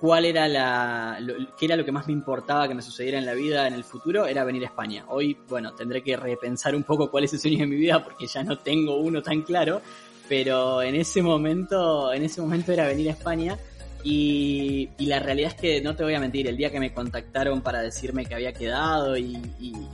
cuál 0.01 0.25
era 0.25 0.49
la, 0.49 1.19
lo, 1.21 1.35
qué 1.57 1.67
era 1.67 1.77
lo 1.77 1.85
que 1.85 1.93
más 1.93 2.07
me 2.07 2.13
importaba 2.13 2.69
que 2.69 2.75
me 2.75 2.83
sucediera 2.83 3.19
en 3.19 3.27
la 3.27 3.35
vida 3.35 3.67
en 3.67 3.75
el 3.75 3.85
futuro, 3.85 4.27
era 4.27 4.45
venir 4.45 4.63
a 4.65 4.67
España. 4.67 5.05
Hoy, 5.09 5.37
bueno, 5.49 5.73
tendré 5.75 6.03
que 6.03 6.17
repensar 6.17 6.75
un 6.75 6.83
poco 6.83 7.11
cuál 7.11 7.25
es 7.25 7.33
el 7.33 7.41
sueño 7.41 7.59
de 7.59 7.67
mi 7.67 7.77
vida 7.77 8.03
porque 8.03 8.27
ya 8.27 8.43
no 8.43 8.59
tengo 8.59 8.97
uno 8.97 9.23
tan 9.23 9.43
claro, 9.43 9.81
pero 10.29 10.83
en 10.83 10.95
ese 10.95 11.23
momento, 11.23 12.13
en 12.13 12.23
ese 12.23 12.41
momento 12.41 12.73
era 12.73 12.87
venir 12.87 13.09
a 13.09 13.13
España 13.13 13.59
y, 14.07 14.91
la 14.99 15.19
realidad 15.19 15.53
es 15.55 15.61
que 15.61 15.81
no 15.81 15.97
te 15.97 16.05
voy 16.05 16.15
a 16.15 16.21
mentir, 16.21 16.47
el 16.47 16.59
día 16.59 16.71
que 16.71 16.79
me 16.79 16.93
contactaron 16.93 17.63
para 17.63 17.81
decirme 17.81 18.27
que 18.27 18.35
había 18.35 18.53
quedado 18.53 19.17
y, 19.17 19.37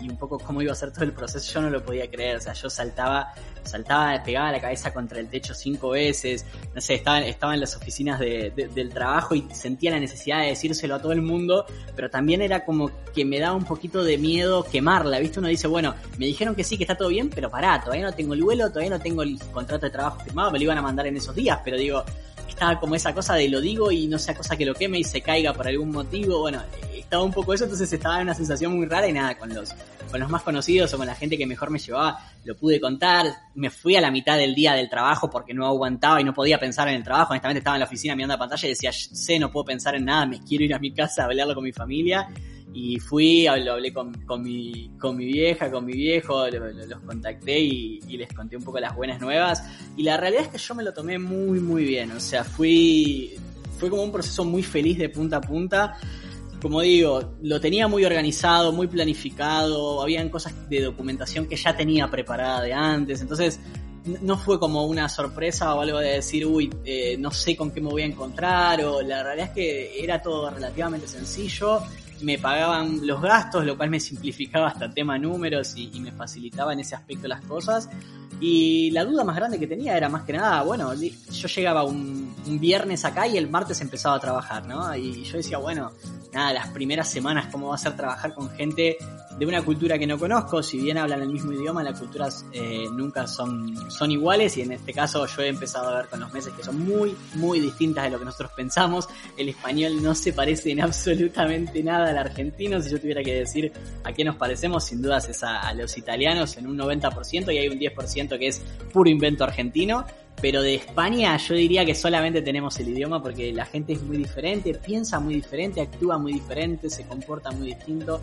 un 0.02 0.16
poco 0.18 0.38
cómo 0.38 0.60
iba 0.60 0.72
a 0.72 0.74
ser 0.74 0.92
todo 0.92 1.04
el 1.04 1.12
proceso, 1.12 1.54
yo 1.54 1.62
no 1.62 1.70
lo 1.70 1.84
podía 1.84 2.10
creer. 2.10 2.36
O 2.36 2.40
sea, 2.40 2.52
yo 2.52 2.68
saltaba, 2.68 3.32
saltaba, 3.62 4.20
pegaba 4.24 4.50
la 4.50 4.60
cabeza 4.60 4.92
contra 4.92 5.20
el 5.20 5.28
techo 5.28 5.54
cinco 5.54 5.90
veces. 5.90 6.44
No 6.74 6.80
sé, 6.80 6.94
estaba, 6.94 7.20
estaba 7.20 7.54
en 7.54 7.60
las 7.60 7.76
oficinas 7.76 8.18
del 8.18 8.90
trabajo 8.92 9.36
y 9.36 9.46
sentía 9.52 9.92
la 9.92 10.00
necesidad 10.00 10.40
de 10.40 10.48
decírselo 10.48 10.96
a 10.96 11.00
todo 11.00 11.12
el 11.12 11.22
mundo, 11.22 11.64
pero 11.94 12.10
también 12.10 12.42
era 12.42 12.64
como 12.64 12.90
que 13.14 13.24
me 13.24 13.38
daba 13.38 13.54
un 13.54 13.64
poquito 13.64 14.02
de 14.02 14.18
miedo 14.18 14.64
quemarla. 14.64 15.20
¿Viste? 15.20 15.38
Uno 15.38 15.48
dice, 15.48 15.68
bueno, 15.68 15.94
me 16.18 16.26
dijeron 16.26 16.56
que 16.56 16.64
sí, 16.64 16.76
que 16.76 16.82
está 16.84 16.96
todo 16.96 17.08
bien, 17.08 17.30
pero 17.30 17.48
pará, 17.48 17.80
todavía 17.80 18.06
no 18.06 18.12
tengo 18.12 18.34
el 18.34 18.42
vuelo, 18.42 18.68
todavía 18.70 18.90
no 18.90 19.00
tengo 19.00 19.22
el 19.22 19.38
contrato 19.52 19.86
de 19.86 19.90
trabajo 19.90 20.18
firmado, 20.24 20.50
me 20.50 20.58
lo 20.58 20.64
iban 20.64 20.78
a 20.78 20.82
mandar 20.82 21.06
en 21.06 21.16
esos 21.16 21.34
días, 21.34 21.60
pero 21.64 21.76
digo, 21.76 22.04
estaba 22.60 22.78
como 22.78 22.94
esa 22.94 23.14
cosa 23.14 23.36
de 23.36 23.48
lo 23.48 23.58
digo 23.58 23.90
y 23.90 24.06
no 24.06 24.18
sea 24.18 24.34
cosa 24.34 24.54
que 24.54 24.66
lo 24.66 24.74
queme 24.74 24.98
y 24.98 25.04
se 25.04 25.22
caiga 25.22 25.54
por 25.54 25.66
algún 25.66 25.90
motivo. 25.90 26.40
Bueno, 26.40 26.60
estaba 26.94 27.22
un 27.22 27.32
poco 27.32 27.54
eso, 27.54 27.64
entonces 27.64 27.90
estaba 27.90 28.16
en 28.16 28.24
una 28.24 28.34
sensación 28.34 28.76
muy 28.76 28.84
rara 28.84 29.08
y 29.08 29.14
nada, 29.14 29.38
con 29.38 29.54
los, 29.54 29.70
con 30.10 30.20
los 30.20 30.28
más 30.28 30.42
conocidos 30.42 30.92
o 30.92 30.98
con 30.98 31.06
la 31.06 31.14
gente 31.14 31.38
que 31.38 31.46
mejor 31.46 31.70
me 31.70 31.78
llevaba, 31.78 32.20
lo 32.44 32.54
pude 32.54 32.78
contar. 32.78 33.28
Me 33.54 33.70
fui 33.70 33.96
a 33.96 34.02
la 34.02 34.10
mitad 34.10 34.36
del 34.36 34.54
día 34.54 34.74
del 34.74 34.90
trabajo 34.90 35.30
porque 35.30 35.54
no 35.54 35.66
aguantaba 35.66 36.20
y 36.20 36.24
no 36.24 36.34
podía 36.34 36.60
pensar 36.60 36.86
en 36.88 36.96
el 36.96 37.02
trabajo. 37.02 37.32
Honestamente 37.32 37.60
estaba 37.60 37.76
en 37.76 37.80
la 37.80 37.86
oficina 37.86 38.14
mirando 38.14 38.34
la 38.34 38.38
pantalla 38.38 38.66
y 38.66 38.72
decía, 38.72 38.92
sé, 38.92 39.38
no 39.38 39.50
puedo 39.50 39.64
pensar 39.64 39.94
en 39.94 40.04
nada, 40.04 40.26
me 40.26 40.40
quiero 40.40 40.62
ir 40.62 40.74
a 40.74 40.78
mi 40.78 40.92
casa 40.92 41.22
a 41.22 41.24
hablarlo 41.24 41.54
con 41.54 41.64
mi 41.64 41.72
familia. 41.72 42.28
Y 42.72 42.98
fui, 43.00 43.46
lo 43.64 43.72
hablé 43.72 43.92
con, 43.92 44.12
con, 44.24 44.42
mi, 44.42 44.90
con 44.98 45.16
mi 45.16 45.26
vieja, 45.26 45.70
con 45.70 45.84
mi 45.84 45.94
viejo, 45.94 46.46
los 46.48 47.00
contacté 47.00 47.58
y, 47.58 48.00
les 48.16 48.32
conté 48.32 48.56
un 48.56 48.62
poco 48.62 48.78
las 48.78 48.94
buenas 48.94 49.20
nuevas. 49.20 49.62
Y 49.96 50.02
la 50.02 50.16
realidad 50.16 50.44
es 50.44 50.48
que 50.48 50.58
yo 50.58 50.74
me 50.74 50.82
lo 50.82 50.92
tomé 50.92 51.18
muy, 51.18 51.58
muy 51.58 51.84
bien. 51.84 52.12
O 52.12 52.20
sea, 52.20 52.44
fui, 52.44 53.34
fue 53.78 53.90
como 53.90 54.02
un 54.02 54.12
proceso 54.12 54.44
muy 54.44 54.62
feliz 54.62 54.98
de 54.98 55.08
punta 55.08 55.38
a 55.38 55.40
punta. 55.40 55.96
Como 56.62 56.82
digo, 56.82 57.36
lo 57.42 57.60
tenía 57.60 57.88
muy 57.88 58.04
organizado, 58.04 58.70
muy 58.70 58.86
planificado, 58.86 60.02
habían 60.02 60.28
cosas 60.28 60.52
de 60.68 60.82
documentación 60.82 61.46
que 61.46 61.56
ya 61.56 61.74
tenía 61.74 62.08
preparada 62.08 62.60
de 62.60 62.74
antes, 62.74 63.22
entonces 63.22 63.58
no 64.04 64.36
fue 64.36 64.58
como 64.58 64.84
una 64.84 65.08
sorpresa 65.08 65.74
o 65.74 65.80
algo 65.80 65.98
de 65.98 66.14
decir, 66.14 66.46
uy, 66.46 66.70
eh, 66.84 67.16
no 67.18 67.30
sé 67.30 67.56
con 67.56 67.70
qué 67.70 67.80
me 67.80 67.88
voy 67.88 68.02
a 68.02 68.06
encontrar, 68.06 68.84
o 68.84 69.02
la 69.02 69.22
realidad 69.22 69.48
es 69.48 69.54
que 69.54 70.02
era 70.04 70.20
todo 70.20 70.50
relativamente 70.50 71.06
sencillo 71.06 71.82
me 72.22 72.38
pagaban 72.38 73.06
los 73.06 73.20
gastos, 73.20 73.64
lo 73.64 73.76
cual 73.76 73.90
me 73.90 74.00
simplificaba 74.00 74.68
hasta 74.68 74.90
tema 74.90 75.18
números 75.18 75.74
y, 75.76 76.00
me 76.00 76.12
facilitaba 76.12 76.72
en 76.72 76.80
ese 76.80 76.94
aspecto 76.94 77.28
las 77.28 77.40
cosas. 77.42 77.88
Y 78.40 78.90
la 78.92 79.04
duda 79.04 79.22
más 79.22 79.36
grande 79.36 79.58
que 79.58 79.66
tenía 79.66 79.96
era 79.96 80.08
más 80.08 80.22
que 80.22 80.32
nada, 80.32 80.62
bueno, 80.62 80.92
yo 80.94 81.48
llegaba 81.48 81.84
un, 81.84 82.30
viernes 82.58 83.04
acá 83.04 83.26
y 83.26 83.36
el 83.36 83.48
martes 83.48 83.80
empezaba 83.80 84.16
a 84.16 84.20
trabajar, 84.20 84.66
¿no? 84.66 84.94
Y 84.96 85.22
yo 85.24 85.36
decía, 85.36 85.58
bueno, 85.58 85.92
nada, 86.32 86.52
las 86.52 86.68
primeras 86.68 87.08
semanas, 87.08 87.48
¿cómo 87.52 87.68
va 87.68 87.74
a 87.74 87.78
ser 87.78 87.96
trabajar 87.96 88.34
con 88.34 88.50
gente 88.50 88.96
de 89.40 89.46
una 89.46 89.62
cultura 89.62 89.98
que 89.98 90.06
no 90.06 90.18
conozco? 90.18 90.62
Si 90.62 90.78
bien 90.78 90.98
hablan 90.98 91.22
el 91.22 91.30
mismo 91.30 91.50
idioma, 91.50 91.82
las 91.82 91.98
culturas 91.98 92.44
eh, 92.52 92.84
nunca 92.92 93.26
son, 93.26 93.74
son 93.90 94.10
iguales 94.10 94.54
y 94.58 94.60
en 94.60 94.72
este 94.72 94.92
caso 94.92 95.24
yo 95.26 95.40
he 95.40 95.48
empezado 95.48 95.88
a 95.88 95.96
ver 95.96 96.08
con 96.08 96.20
los 96.20 96.30
meses 96.30 96.52
que 96.52 96.62
son 96.62 96.78
muy, 96.84 97.16
muy 97.36 97.58
distintas 97.58 98.04
de 98.04 98.10
lo 98.10 98.18
que 98.18 98.26
nosotros 98.26 98.52
pensamos. 98.54 99.08
El 99.38 99.48
español 99.48 100.02
no 100.02 100.14
se 100.14 100.34
parece 100.34 100.72
en 100.72 100.82
absolutamente 100.82 101.82
nada 101.82 102.10
al 102.10 102.18
argentino. 102.18 102.82
Si 102.82 102.90
yo 102.90 103.00
tuviera 103.00 103.22
que 103.22 103.34
decir 103.34 103.72
a 104.04 104.12
qué 104.12 104.24
nos 104.24 104.36
parecemos, 104.36 104.84
sin 104.84 105.00
dudas 105.00 105.26
es 105.30 105.42
a 105.42 105.72
los 105.72 105.96
italianos 105.96 106.58
en 106.58 106.66
un 106.66 106.76
90% 106.76 107.54
y 107.54 107.56
hay 107.56 107.68
un 107.68 107.78
10% 107.78 108.38
que 108.38 108.48
es 108.48 108.60
puro 108.92 109.08
invento 109.08 109.44
argentino. 109.44 110.04
Pero 110.42 110.62
de 110.62 110.74
España 110.74 111.36
yo 111.38 111.54
diría 111.54 111.84
que 111.86 111.94
solamente 111.94 112.42
tenemos 112.42 112.78
el 112.78 112.88
idioma 112.88 113.22
porque 113.22 113.52
la 113.52 113.64
gente 113.64 113.94
es 113.94 114.02
muy 114.02 114.18
diferente, 114.18 114.74
piensa 114.74 115.18
muy 115.18 115.34
diferente, 115.34 115.80
actúa 115.80 116.18
muy 116.18 116.34
diferente, 116.34 116.90
se 116.90 117.06
comporta 117.06 117.50
muy 117.50 117.68
distinto. 117.68 118.20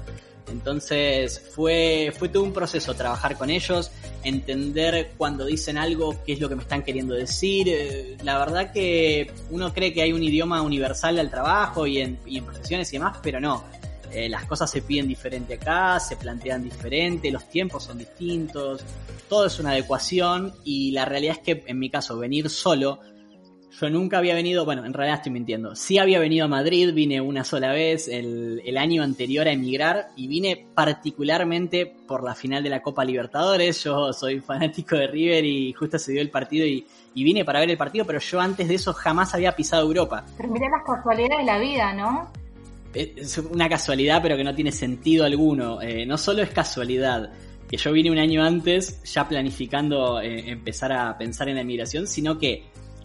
Entonces 0.49 1.41
fue, 1.53 2.13
fue 2.17 2.29
todo 2.29 2.43
un 2.43 2.53
proceso 2.53 2.93
trabajar 2.93 3.37
con 3.37 3.49
ellos, 3.49 3.91
entender 4.23 5.11
cuando 5.17 5.45
dicen 5.45 5.77
algo, 5.77 6.23
qué 6.25 6.33
es 6.33 6.39
lo 6.39 6.49
que 6.49 6.55
me 6.55 6.63
están 6.63 6.83
queriendo 6.83 7.13
decir. 7.13 7.67
Eh, 7.69 8.17
la 8.23 8.37
verdad 8.37 8.71
que 8.71 9.31
uno 9.49 9.73
cree 9.73 9.93
que 9.93 10.01
hay 10.01 10.13
un 10.13 10.23
idioma 10.23 10.61
universal 10.61 11.19
al 11.19 11.29
trabajo 11.29 11.85
y 11.85 11.99
en, 11.99 12.19
y 12.25 12.37
en 12.37 12.45
profesiones 12.45 12.91
y 12.93 12.97
demás, 12.97 13.17
pero 13.21 13.39
no. 13.39 13.63
Eh, 14.11 14.29
las 14.29 14.45
cosas 14.45 14.71
se 14.71 14.81
piden 14.81 15.07
diferente 15.07 15.55
acá, 15.55 15.99
se 15.99 16.15
plantean 16.15 16.63
diferente, 16.63 17.29
los 17.29 17.49
tiempos 17.49 17.83
son 17.83 17.97
distintos, 17.97 18.81
todo 19.27 19.45
es 19.47 19.59
una 19.59 19.71
adecuación 19.71 20.53
y 20.63 20.91
la 20.91 21.03
realidad 21.03 21.37
es 21.37 21.43
que 21.43 21.63
en 21.67 21.77
mi 21.77 21.89
caso 21.89 22.17
venir 22.17 22.49
solo, 22.49 23.01
yo 23.71 23.89
nunca 23.89 24.17
había 24.17 24.33
venido, 24.33 24.65
bueno, 24.65 24.85
en 24.85 24.93
realidad 24.93 25.17
estoy 25.17 25.31
mintiendo, 25.31 25.75
sí 25.75 25.97
había 25.97 26.19
venido 26.19 26.45
a 26.45 26.47
Madrid, 26.47 26.93
vine 26.93 27.21
una 27.21 27.43
sola 27.43 27.71
vez 27.71 28.07
el, 28.07 28.61
el 28.65 28.77
año 28.77 29.03
anterior 29.03 29.47
a 29.47 29.51
emigrar 29.51 30.07
y 30.15 30.27
vine 30.27 30.67
particularmente 30.73 31.85
por 32.07 32.23
la 32.23 32.33
final 32.33 32.63
de 32.63 32.69
la 32.69 32.81
Copa 32.81 33.03
Libertadores, 33.05 33.83
yo 33.83 34.13
soy 34.13 34.39
fanático 34.39 34.95
de 34.95 35.07
River 35.07 35.45
y 35.45 35.73
justo 35.73 35.99
se 35.99 36.13
dio 36.13 36.21
el 36.21 36.29
partido 36.29 36.65
y, 36.65 36.87
y 37.13 37.23
vine 37.23 37.45
para 37.45 37.59
ver 37.59 37.69
el 37.69 37.77
partido, 37.77 38.05
pero 38.05 38.19
yo 38.19 38.39
antes 38.39 38.67
de 38.67 38.75
eso 38.75 38.93
jamás 38.93 39.33
había 39.33 39.55
pisado 39.55 39.83
Europa. 39.83 40.25
Pero 40.37 40.49
mirá 40.49 40.67
las 40.69 40.83
casualidades 40.83 41.39
de 41.39 41.45
la 41.45 41.59
vida, 41.59 41.93
¿no? 41.93 42.31
es 42.93 43.37
una 43.37 43.69
casualidad, 43.69 44.21
pero 44.21 44.37
que 44.37 44.43
no 44.43 44.55
tiene 44.55 44.71
sentido 44.71 45.25
alguno. 45.25 45.81
Eh, 45.81 46.05
no 46.05 46.17
solo 46.17 46.41
es 46.41 46.49
casualidad 46.49 47.31
que 47.69 47.77
yo 47.77 47.91
vine 47.91 48.09
un 48.09 48.17
año 48.17 48.43
antes 48.43 49.03
ya 49.03 49.27
planificando 49.27 50.21
eh, 50.21 50.49
empezar 50.51 50.91
a 50.91 51.17
pensar 51.17 51.49
en 51.49 51.55
la 51.55 51.61
emigración, 51.61 52.07
sino 52.07 52.39
que 52.39 52.63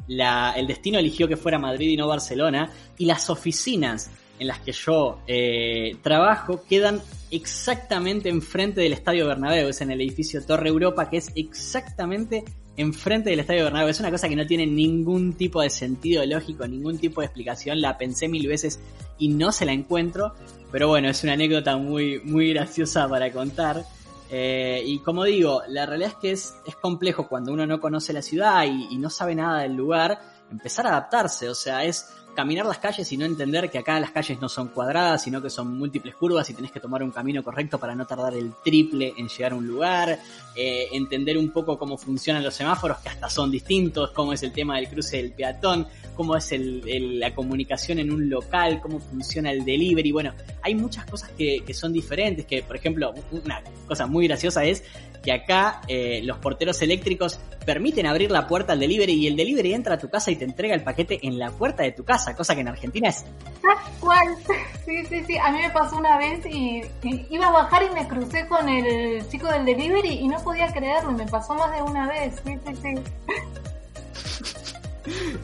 el 0.08 0.66
destino 0.66 0.98
eligió 0.98 1.28
que 1.28 1.36
fuera 1.36 1.58
Madrid 1.58 1.90
y 1.90 1.96
no 1.96 2.06
Barcelona, 2.06 2.70
y 2.98 3.06
las 3.06 3.30
oficinas 3.30 4.10
en 4.38 4.48
las 4.48 4.60
que 4.60 4.72
yo 4.72 5.20
eh, 5.26 5.96
trabajo 6.02 6.64
quedan 6.68 7.00
exactamente 7.30 8.28
enfrente 8.28 8.80
del 8.80 8.92
Estadio 8.92 9.26
Bernabéu, 9.26 9.68
es 9.68 9.80
en 9.80 9.90
el 9.90 10.00
edificio 10.00 10.44
Torre 10.44 10.68
Europa, 10.68 11.08
que 11.08 11.18
es 11.18 11.30
exactamente 11.36 12.44
enfrente 12.76 13.30
del 13.30 13.40
Estadio 13.40 13.64
Bernabéu. 13.64 13.88
Es 13.88 14.00
una 14.00 14.10
cosa 14.10 14.28
que 14.28 14.36
no 14.36 14.46
tiene 14.46 14.66
ningún 14.66 15.34
tipo 15.34 15.60
de 15.60 15.70
sentido 15.70 16.24
lógico, 16.24 16.66
ningún 16.66 16.98
tipo 16.98 17.20
de 17.20 17.26
explicación. 17.26 17.80
La 17.80 17.98
pensé 17.98 18.28
mil 18.28 18.46
veces 18.46 18.80
y 19.18 19.28
no 19.28 19.52
se 19.52 19.64
la 19.64 19.72
encuentro. 19.72 20.34
Pero 20.70 20.88
bueno, 20.88 21.08
es 21.08 21.22
una 21.22 21.34
anécdota 21.34 21.76
muy, 21.76 22.20
muy 22.24 22.52
graciosa 22.52 23.08
para 23.08 23.30
contar. 23.30 23.84
Eh, 24.34 24.82
y 24.86 25.00
como 25.00 25.24
digo, 25.24 25.62
la 25.68 25.84
realidad 25.84 26.12
es 26.12 26.16
que 26.16 26.30
es, 26.32 26.56
es 26.64 26.74
complejo 26.76 27.28
cuando 27.28 27.52
uno 27.52 27.66
no 27.66 27.78
conoce 27.78 28.14
la 28.14 28.22
ciudad 28.22 28.64
y, 28.64 28.96
no 28.96 29.10
sabe 29.10 29.34
nada 29.34 29.60
del 29.60 29.74
lugar, 29.74 30.18
empezar 30.50 30.86
a 30.86 30.90
adaptarse. 30.90 31.50
O 31.50 31.54
sea, 31.54 31.84
es 31.84 32.08
caminar 32.34 32.64
las 32.64 32.78
calles 32.78 33.12
y 33.12 33.18
no 33.18 33.26
entender 33.26 33.70
que 33.70 33.76
acá 33.76 34.00
las 34.00 34.10
calles 34.10 34.40
no 34.40 34.48
son 34.48 34.68
cuadradas, 34.68 35.22
sino 35.22 35.42
que 35.42 35.50
son 35.50 35.76
múltiples 35.76 36.14
curvas 36.14 36.48
y 36.48 36.54
tenés 36.54 36.72
que 36.72 36.80
tomar 36.80 37.02
un 37.02 37.10
camino 37.10 37.44
correcto 37.44 37.78
para 37.78 37.94
no 37.94 38.06
tardar 38.06 38.32
el 38.32 38.54
triple 38.64 39.12
en 39.18 39.28
llegar 39.28 39.52
a 39.52 39.56
un 39.56 39.66
lugar, 39.66 40.18
eh, 40.56 40.88
entender 40.92 41.36
un 41.36 41.50
poco 41.50 41.78
cómo 41.78 41.98
funcionan 41.98 42.42
los 42.42 42.54
semáforos, 42.54 43.00
que 43.00 43.10
hasta 43.10 43.28
son 43.28 43.50
distintos, 43.50 44.12
cómo 44.12 44.32
es 44.32 44.42
el 44.42 44.52
tema 44.52 44.76
del 44.76 44.88
cruce 44.88 45.18
del 45.18 45.32
peatón, 45.32 45.86
cómo 46.14 46.36
es 46.36 46.52
la 46.56 47.34
comunicación 47.34 47.98
en 47.98 48.12
un 48.12 48.28
local, 48.28 48.80
cómo 48.80 49.00
funciona 49.00 49.50
el 49.50 49.64
delivery. 49.64 50.12
Bueno, 50.12 50.32
hay 50.62 50.74
muchas 50.74 51.06
cosas 51.06 51.30
que, 51.30 51.62
son 51.72 51.92
diferentes, 51.92 52.46
que 52.46 52.62
por 52.62 52.76
ejemplo, 52.76 53.12
una 53.30 53.62
cosa 53.86 54.06
muy 54.06 54.26
graciosa 54.26 54.64
es 54.64 54.84
que 55.22 55.32
acá 55.32 55.80
eh, 55.86 56.20
los 56.24 56.38
porteros 56.38 56.82
eléctricos 56.82 57.38
permiten 57.64 58.06
abrir 58.06 58.30
la 58.30 58.46
puerta 58.46 58.72
al 58.72 58.80
delivery 58.80 59.12
y 59.12 59.26
el 59.28 59.36
delivery 59.36 59.72
entra 59.72 59.94
a 59.94 59.98
tu 59.98 60.10
casa 60.10 60.30
y 60.30 60.36
te 60.36 60.44
entrega 60.44 60.74
el 60.74 60.82
paquete 60.82 61.20
en 61.22 61.38
la 61.38 61.50
puerta 61.50 61.84
de 61.84 61.92
tu 61.92 62.04
casa 62.04 62.34
cosa 62.34 62.54
que 62.54 62.62
en 62.62 62.68
Argentina 62.68 63.08
es... 63.08 63.24
Tal 63.62 63.76
sí, 64.84 65.06
sí, 65.06 65.22
sí, 65.24 65.38
a 65.38 65.52
mí 65.52 65.58
me 65.62 65.70
pasó 65.70 65.96
una 65.96 66.18
vez 66.18 66.44
y, 66.46 66.82
iba 67.30 67.46
a 67.46 67.52
bajar 67.52 67.84
y 67.84 67.94
me 67.94 68.06
crucé 68.08 68.46
con 68.48 68.68
el 68.68 69.26
chico 69.28 69.48
del 69.48 69.64
delivery 69.64 70.18
y 70.20 70.28
no 70.28 70.42
podía 70.42 70.66
creerlo, 70.72 71.12
me 71.12 71.26
pasó 71.26 71.54
más 71.54 71.72
de 71.72 71.82
una 71.82 72.08
vez, 72.08 72.34
sí, 72.44 72.58
sí, 72.66 72.74
sí. 72.82 72.94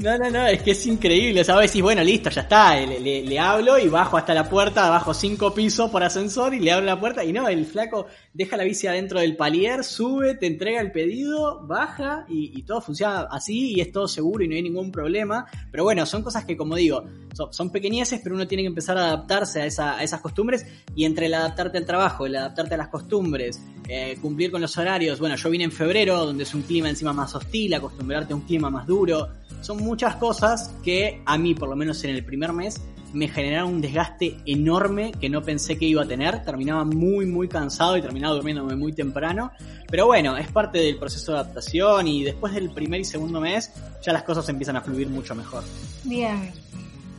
No, 0.02 0.16
no, 0.16 0.30
no, 0.30 0.46
es 0.46 0.62
que 0.62 0.72
es 0.72 0.86
increíble. 0.86 1.40
O 1.40 1.44
sea, 1.44 1.58
decís, 1.58 1.82
bueno, 1.82 2.02
listo, 2.02 2.30
ya 2.30 2.42
está. 2.42 2.76
Le, 2.76 3.38
hablo 3.38 3.78
y 3.78 3.88
bajo 3.88 4.16
hasta 4.16 4.32
la 4.32 4.48
puerta, 4.48 4.88
bajo 4.88 5.12
cinco 5.12 5.52
pisos 5.52 5.90
por 5.90 6.02
ascensor 6.02 6.54
y 6.54 6.60
le 6.60 6.72
abro 6.72 6.86
la 6.86 7.00
puerta. 7.00 7.24
Y 7.24 7.32
no, 7.32 7.48
el 7.48 7.64
flaco 7.66 8.06
deja 8.32 8.56
la 8.56 8.64
bici 8.64 8.86
adentro 8.86 9.20
del 9.20 9.36
palier, 9.36 9.82
sube, 9.82 10.34
te 10.36 10.46
entrega 10.46 10.80
el 10.80 10.92
pedido, 10.92 11.66
baja 11.66 12.24
y, 12.28 12.62
todo 12.62 12.80
funciona 12.80 13.26
así 13.30 13.74
y 13.74 13.80
es 13.80 13.90
todo 13.90 14.06
seguro 14.06 14.44
y 14.44 14.48
no 14.48 14.54
hay 14.54 14.62
ningún 14.62 14.92
problema. 14.92 15.46
Pero 15.70 15.84
bueno, 15.84 16.06
son 16.06 16.22
cosas 16.22 16.44
que, 16.44 16.56
como 16.56 16.76
digo, 16.76 17.04
son, 17.50 17.70
pequeñeces, 17.70 18.20
pero 18.22 18.34
uno 18.34 18.46
tiene 18.46 18.62
que 18.62 18.68
empezar 18.68 18.96
a 18.98 19.06
adaptarse 19.06 19.62
a, 19.62 19.66
esa, 19.66 20.02
esas 20.02 20.20
costumbres. 20.20 20.66
Y 20.94 21.04
entre 21.04 21.26
el 21.26 21.34
adaptarte 21.34 21.78
al 21.78 21.86
trabajo, 21.86 22.26
el 22.26 22.36
adaptarte 22.36 22.74
a 22.74 22.78
las 22.78 22.88
costumbres, 22.88 23.60
eh, 23.88 24.16
cumplir 24.20 24.50
con 24.50 24.60
los 24.60 24.76
horarios. 24.78 25.18
Bueno, 25.18 25.34
yo 25.36 25.50
vine 25.50 25.64
en 25.64 25.72
febrero, 25.72 26.24
donde 26.24 26.44
es 26.44 26.54
un 26.54 26.62
clima 26.62 26.88
encima 26.88 27.12
más 27.12 27.34
hostil, 27.34 27.74
acostumbrarte 27.74 28.32
a 28.32 28.36
un 28.36 28.42
clima 28.42 28.70
más 28.70 28.86
duro 28.86 29.28
son 29.60 29.78
muchas 29.78 30.16
cosas 30.16 30.74
que 30.82 31.22
a 31.24 31.38
mí, 31.38 31.54
por 31.54 31.68
lo 31.68 31.76
menos 31.76 32.02
en 32.04 32.10
el 32.10 32.24
primer 32.24 32.52
mes, 32.52 32.80
me 33.12 33.28
generaron 33.28 33.74
un 33.74 33.80
desgaste 33.80 34.38
enorme 34.44 35.12
que 35.12 35.30
no 35.30 35.42
pensé 35.42 35.78
que 35.78 35.86
iba 35.86 36.02
a 36.02 36.06
tener. 36.06 36.44
Terminaba 36.44 36.84
muy, 36.84 37.26
muy 37.26 37.48
cansado 37.48 37.96
y 37.96 38.02
terminaba 38.02 38.34
durmiéndome 38.34 38.76
muy 38.76 38.92
temprano. 38.92 39.50
Pero 39.90 40.06
bueno, 40.06 40.36
es 40.36 40.50
parte 40.50 40.78
del 40.78 40.98
proceso 40.98 41.32
de 41.32 41.38
adaptación 41.38 42.06
y 42.06 42.24
después 42.24 42.52
del 42.54 42.70
primer 42.70 43.00
y 43.00 43.04
segundo 43.04 43.40
mes 43.40 43.72
ya 44.02 44.12
las 44.12 44.22
cosas 44.22 44.48
empiezan 44.48 44.76
a 44.76 44.80
fluir 44.82 45.08
mucho 45.08 45.34
mejor. 45.34 45.64
Bien. 46.04 46.52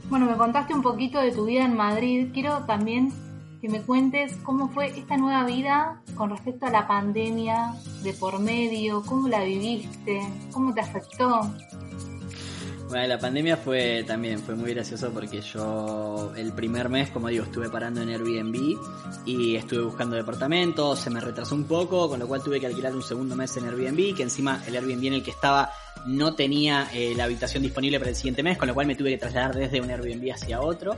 Bueno, 0.09 0.25
me 0.25 0.37
contaste 0.37 0.73
un 0.73 0.81
poquito 0.81 1.19
de 1.19 1.31
tu 1.31 1.45
vida 1.45 1.65
en 1.65 1.75
Madrid. 1.75 2.29
Quiero 2.33 2.63
también 2.65 3.11
que 3.61 3.69
me 3.69 3.81
cuentes 3.81 4.35
cómo 4.43 4.69
fue 4.69 4.87
esta 4.87 5.17
nueva 5.17 5.43
vida 5.45 6.01
con 6.15 6.29
respecto 6.29 6.65
a 6.65 6.69
la 6.69 6.87
pandemia 6.87 7.73
de 8.03 8.13
por 8.13 8.39
medio, 8.39 9.03
cómo 9.05 9.27
la 9.27 9.43
viviste, 9.43 10.21
cómo 10.51 10.73
te 10.73 10.81
afectó. 10.81 11.41
Bueno, 12.89 13.05
la 13.05 13.19
pandemia 13.19 13.55
fue 13.55 14.03
también, 14.03 14.39
fue 14.39 14.55
muy 14.55 14.73
gracioso 14.73 15.11
porque 15.11 15.41
yo 15.41 16.33
el 16.35 16.53
primer 16.53 16.89
mes, 16.89 17.11
como 17.11 17.27
digo, 17.27 17.43
estuve 17.43 17.69
parando 17.69 18.01
en 18.01 18.09
Airbnb 18.09 18.79
y 19.27 19.55
estuve 19.55 19.83
buscando 19.83 20.15
departamentos, 20.15 20.99
se 20.99 21.11
me 21.11 21.19
retrasó 21.19 21.53
un 21.53 21.65
poco, 21.65 22.09
con 22.09 22.19
lo 22.19 22.27
cual 22.27 22.41
tuve 22.41 22.59
que 22.59 22.65
alquilar 22.65 22.95
un 22.95 23.03
segundo 23.03 23.35
mes 23.35 23.55
en 23.57 23.65
Airbnb, 23.65 24.15
que 24.15 24.23
encima 24.23 24.63
el 24.65 24.75
Airbnb 24.75 25.05
en 25.05 25.13
el 25.13 25.23
que 25.23 25.29
estaba 25.29 25.71
no 26.07 26.33
tenía 26.33 26.89
eh, 26.91 27.13
la 27.15 27.25
habitación 27.25 27.61
disponible 27.61 27.99
para 27.99 28.09
el 28.09 28.15
siguiente 28.15 28.41
mes, 28.41 28.57
con 28.57 28.67
lo 28.67 28.73
cual 28.73 28.87
me 28.87 28.95
tuve 28.95 29.11
que 29.11 29.19
trasladar 29.19 29.55
desde 29.55 29.81
un 29.81 29.91
Airbnb 29.91 30.33
hacia 30.33 30.59
otro. 30.59 30.95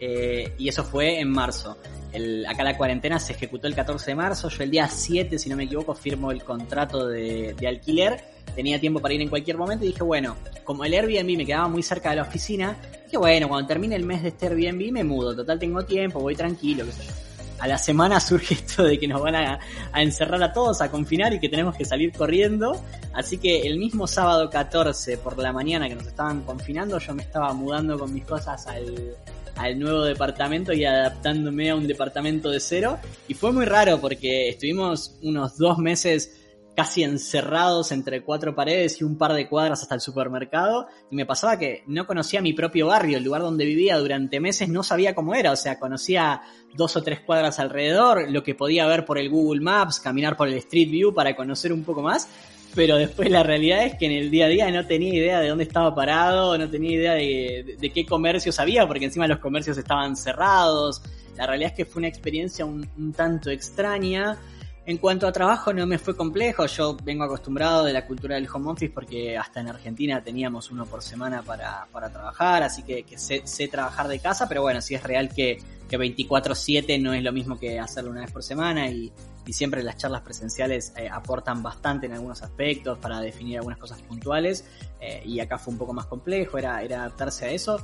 Eh, 0.00 0.54
y 0.56 0.68
eso 0.68 0.82
fue 0.82 1.20
en 1.20 1.28
marzo. 1.28 1.76
El, 2.10 2.46
acá 2.46 2.64
la 2.64 2.74
cuarentena 2.74 3.18
se 3.18 3.34
ejecutó 3.34 3.66
el 3.66 3.74
14 3.74 4.12
de 4.12 4.14
marzo, 4.14 4.48
yo 4.48 4.62
el 4.62 4.70
día 4.70 4.88
7, 4.88 5.38
si 5.38 5.50
no 5.50 5.56
me 5.56 5.64
equivoco, 5.64 5.94
firmo 5.94 6.30
el 6.30 6.42
contrato 6.42 7.06
de, 7.06 7.52
de 7.52 7.68
alquiler 7.68 8.33
tenía 8.54 8.80
tiempo 8.80 9.00
para 9.00 9.14
ir 9.14 9.20
en 9.20 9.28
cualquier 9.28 9.56
momento 9.56 9.84
y 9.84 9.88
dije, 9.88 10.02
bueno, 10.02 10.36
como 10.64 10.84
el 10.84 10.94
Airbnb 10.94 11.36
me 11.36 11.46
quedaba 11.46 11.68
muy 11.68 11.82
cerca 11.82 12.10
de 12.10 12.16
la 12.16 12.22
oficina, 12.22 12.76
dije, 13.04 13.16
bueno, 13.16 13.48
cuando 13.48 13.66
termine 13.66 13.96
el 13.96 14.04
mes 14.04 14.22
de 14.22 14.28
este 14.28 14.46
Airbnb 14.46 14.92
me 14.92 15.04
mudo, 15.04 15.34
total 15.34 15.58
tengo 15.58 15.84
tiempo, 15.84 16.20
voy 16.20 16.34
tranquilo, 16.34 16.84
qué 16.84 16.92
sé 16.92 17.04
yo. 17.04 17.12
A 17.60 17.68
la 17.68 17.78
semana 17.78 18.20
surge 18.20 18.54
esto 18.54 18.82
de 18.84 18.98
que 18.98 19.08
nos 19.08 19.22
van 19.22 19.36
a, 19.36 19.58
encerrar 19.94 20.42
a 20.42 20.52
todos, 20.52 20.80
a 20.80 20.90
confinar 20.90 21.32
y 21.32 21.40
que 21.40 21.48
tenemos 21.48 21.76
que 21.76 21.84
salir 21.84 22.12
corriendo. 22.12 22.80
Así 23.12 23.38
que 23.38 23.62
el 23.62 23.78
mismo 23.78 24.06
sábado 24.06 24.50
14 24.50 25.18
por 25.18 25.38
la 25.38 25.52
mañana 25.52 25.88
que 25.88 25.94
nos 25.94 26.06
estaban 26.06 26.42
confinando, 26.42 26.98
yo 26.98 27.14
me 27.14 27.22
estaba 27.22 27.52
mudando 27.52 27.98
con 27.98 28.12
mis 28.12 28.24
cosas 28.24 28.66
al, 28.66 29.16
al 29.56 29.78
nuevo 29.78 30.02
departamento 30.02 30.72
y 30.72 30.84
adaptándome 30.84 31.70
a 31.70 31.76
un 31.76 31.86
departamento 31.86 32.50
de 32.50 32.60
cero. 32.60 32.98
Y 33.28 33.34
fue 33.34 33.52
muy 33.52 33.64
raro 33.64 34.00
porque 34.00 34.48
estuvimos 34.48 35.16
unos 35.22 35.56
dos 35.56 35.78
meses 35.78 36.43
casi 36.74 37.02
encerrados 37.02 37.92
entre 37.92 38.22
cuatro 38.22 38.54
paredes 38.54 39.00
y 39.00 39.04
un 39.04 39.16
par 39.16 39.32
de 39.32 39.48
cuadras 39.48 39.82
hasta 39.82 39.94
el 39.94 40.00
supermercado 40.00 40.88
y 41.10 41.16
me 41.16 41.26
pasaba 41.26 41.58
que 41.58 41.84
no 41.86 42.06
conocía 42.06 42.40
mi 42.40 42.52
propio 42.52 42.88
barrio, 42.88 43.18
el 43.18 43.24
lugar 43.24 43.42
donde 43.42 43.64
vivía 43.64 43.96
durante 43.98 44.40
meses 44.40 44.68
no 44.68 44.82
sabía 44.82 45.14
cómo 45.14 45.34
era, 45.34 45.52
o 45.52 45.56
sea, 45.56 45.78
conocía 45.78 46.42
dos 46.74 46.96
o 46.96 47.02
tres 47.02 47.20
cuadras 47.20 47.58
alrededor, 47.60 48.30
lo 48.30 48.42
que 48.42 48.54
podía 48.54 48.86
ver 48.86 49.04
por 49.04 49.18
el 49.18 49.30
Google 49.30 49.60
Maps, 49.60 50.00
caminar 50.00 50.36
por 50.36 50.48
el 50.48 50.54
Street 50.54 50.90
View 50.90 51.14
para 51.14 51.36
conocer 51.36 51.72
un 51.72 51.84
poco 51.84 52.02
más, 52.02 52.28
pero 52.74 52.96
después 52.96 53.30
la 53.30 53.44
realidad 53.44 53.84
es 53.84 53.94
que 53.94 54.06
en 54.06 54.12
el 54.12 54.30
día 54.30 54.46
a 54.46 54.48
día 54.48 54.70
no 54.70 54.84
tenía 54.84 55.14
idea 55.14 55.40
de 55.40 55.48
dónde 55.48 55.64
estaba 55.64 55.94
parado, 55.94 56.58
no 56.58 56.68
tenía 56.68 56.92
idea 56.92 57.12
de, 57.12 57.90
qué 57.94 58.04
comercios 58.04 58.58
había, 58.58 58.86
porque 58.88 59.04
encima 59.04 59.28
los 59.28 59.38
comercios 59.38 59.78
estaban 59.78 60.16
cerrados. 60.16 61.00
La 61.36 61.46
realidad 61.46 61.70
es 61.70 61.76
que 61.76 61.84
fue 61.84 62.00
una 62.00 62.08
experiencia 62.08 62.64
un 62.64 63.12
tanto 63.16 63.50
extraña. 63.50 64.38
En 64.86 64.98
cuanto 64.98 65.26
a 65.26 65.32
trabajo 65.32 65.72
no 65.72 65.86
me 65.86 65.98
fue 65.98 66.14
complejo, 66.14 66.66
yo 66.66 66.94
vengo 67.02 67.24
acostumbrado 67.24 67.84
de 67.84 67.92
la 67.94 68.06
cultura 68.06 68.34
del 68.34 68.46
home 68.52 68.70
office 68.70 68.92
porque 68.92 69.38
hasta 69.38 69.60
en 69.60 69.68
Argentina 69.68 70.22
teníamos 70.22 70.70
uno 70.70 70.84
por 70.84 71.02
semana 71.02 71.42
para, 71.42 71.86
para 71.90 72.10
trabajar, 72.10 72.62
así 72.62 72.82
que, 72.82 73.02
sé, 73.16 73.68
trabajar 73.68 74.08
de 74.08 74.18
casa, 74.18 74.46
pero 74.46 74.60
bueno, 74.60 74.82
sí 74.82 74.94
es 74.94 75.02
real 75.02 75.30
que, 75.30 75.58
que 75.88 75.98
24/7 75.98 77.00
no 77.00 77.14
es 77.14 77.22
lo 77.22 77.32
mismo 77.32 77.58
que 77.58 77.80
hacerlo 77.80 78.10
una 78.10 78.20
vez 78.20 78.30
por 78.30 78.42
semana 78.42 78.90
y, 78.90 79.12
siempre 79.50 79.82
las 79.82 79.98
charlas 79.98 80.22
presenciales 80.22 80.94
eh, 80.96 81.06
aportan 81.06 81.62
bastante 81.62 82.06
en 82.06 82.14
algunos 82.14 82.42
aspectos 82.42 82.98
para 82.98 83.20
definir 83.20 83.58
algunas 83.58 83.78
cosas 83.78 84.00
puntuales 84.00 84.64
eh, 85.02 85.22
y 85.22 85.38
acá 85.38 85.58
fue 85.58 85.74
un 85.74 85.78
poco 85.78 85.92
más 85.92 86.06
complejo, 86.06 86.56
era, 86.56 86.82
era 86.82 87.00
adaptarse 87.00 87.44
a 87.44 87.50
eso. 87.50 87.78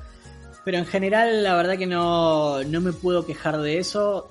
Pero 0.64 0.78
en 0.78 0.86
general 0.86 1.42
la 1.44 1.54
verdad 1.56 1.76
que 1.76 1.86
no, 1.86 2.64
no 2.64 2.80
me 2.80 2.94
puedo 2.94 3.26
quejar 3.26 3.58
de 3.58 3.78
eso 3.78 4.30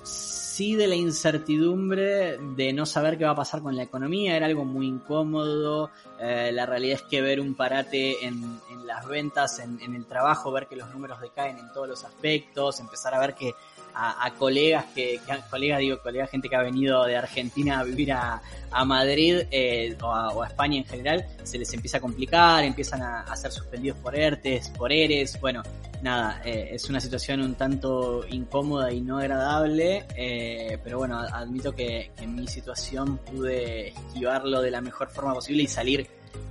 sí 0.60 0.76
de 0.76 0.86
la 0.86 0.94
incertidumbre 0.94 2.36
de 2.36 2.74
no 2.74 2.84
saber 2.84 3.16
qué 3.16 3.24
va 3.24 3.30
a 3.30 3.34
pasar 3.34 3.62
con 3.62 3.74
la 3.74 3.82
economía, 3.82 4.36
era 4.36 4.44
algo 4.44 4.66
muy 4.66 4.88
incómodo, 4.88 5.90
eh, 6.18 6.50
la 6.52 6.66
realidad 6.66 6.96
es 6.96 7.02
que 7.04 7.22
ver 7.22 7.40
un 7.40 7.54
parate 7.54 8.26
en, 8.26 8.60
las 8.84 9.08
ventas, 9.08 9.58
en, 9.60 9.94
el 9.94 10.04
trabajo, 10.04 10.52
ver 10.52 10.66
que 10.66 10.76
los 10.76 10.90
números 10.90 11.18
decaen 11.18 11.56
en 11.56 11.72
todos 11.72 11.88
los 11.88 12.04
aspectos, 12.04 12.78
empezar 12.78 13.14
a 13.14 13.20
ver 13.20 13.34
que 13.34 13.54
a, 13.94 14.32
colegas 14.38 14.86
que, 14.94 15.20
colegas 15.50 15.80
digo 15.80 15.98
gente 16.30 16.48
que 16.48 16.56
ha 16.56 16.62
venido 16.62 17.04
de 17.04 17.16
Argentina 17.16 17.80
a 17.80 17.84
vivir 17.84 18.12
a, 18.12 18.40
Madrid 18.84 19.42
eh, 19.50 19.96
o, 20.02 20.12
a, 20.12 20.46
España 20.46 20.78
en 20.78 20.84
general 20.84 21.26
se 21.42 21.58
les 21.58 21.72
empieza 21.74 21.98
a 21.98 22.00
complicar 22.00 22.64
empiezan 22.64 23.02
a, 23.02 23.36
ser 23.36 23.50
suspendidos 23.50 23.98
por 23.98 24.16
ERTES 24.16 24.70
por 24.70 24.92
ERES 24.92 25.40
bueno 25.40 25.62
nada, 26.02 26.40
eh, 26.44 26.70
es 26.72 26.88
una 26.88 27.00
situación 27.00 27.40
un 27.40 27.54
tanto 27.54 28.24
incómoda 28.28 28.92
y 28.92 29.00
no 29.00 29.18
agradable, 29.18 30.06
eh, 30.16 30.78
pero 30.82 30.98
bueno, 30.98 31.18
admito 31.18 31.72
que, 31.72 32.10
en 32.18 32.34
mi 32.34 32.46
situación 32.46 33.18
pude 33.18 33.88
esquivarlo 33.88 34.60
de 34.60 34.70
la 34.70 34.80
mejor 34.80 35.10
forma 35.10 35.34
posible 35.34 35.62
y 35.62 35.66
salir 35.66 36.06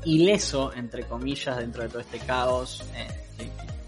ileso, 0.06 0.72
entre 0.74 1.04
comillas, 1.04 1.58
dentro 1.58 1.84
de 1.84 1.90
todo 1.90 2.00
este 2.02 2.20
caos 2.20 2.84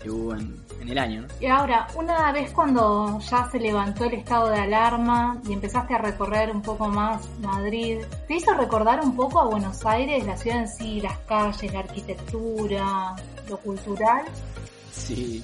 que, 0.02 0.10
hubo 0.10 0.36
en, 0.36 0.62
el 0.88 0.98
año. 0.98 1.28
Y 1.40 1.46
ahora, 1.46 1.88
una 1.96 2.32
vez 2.32 2.52
cuando 2.52 3.20
ya 3.20 3.50
se 3.52 3.60
levantó 3.60 4.06
el 4.06 4.14
estado 4.16 4.50
de 4.50 4.60
alarma 4.60 5.40
y 5.48 5.54
empezaste 5.54 5.94
a 5.94 6.00
recorrer 6.00 6.50
un 6.52 6.62
poco 6.62 6.88
más 6.88 7.30
Madrid, 7.40 8.00
¿te 8.28 8.36
hizo 8.36 8.54
recordar 8.54 9.00
un 9.02 9.16
poco 9.16 9.40
a 9.40 9.46
Buenos 9.46 9.86
Aires, 9.86 10.26
la 10.26 10.36
ciudad 10.36 10.60
en 10.60 10.68
sí, 10.68 11.00
las 11.00 11.18
calles, 11.20 11.72
la 11.72 11.80
arquitectura, 11.80 13.16
lo 13.48 13.58
cultural? 13.58 14.26
Sí, 14.92 15.44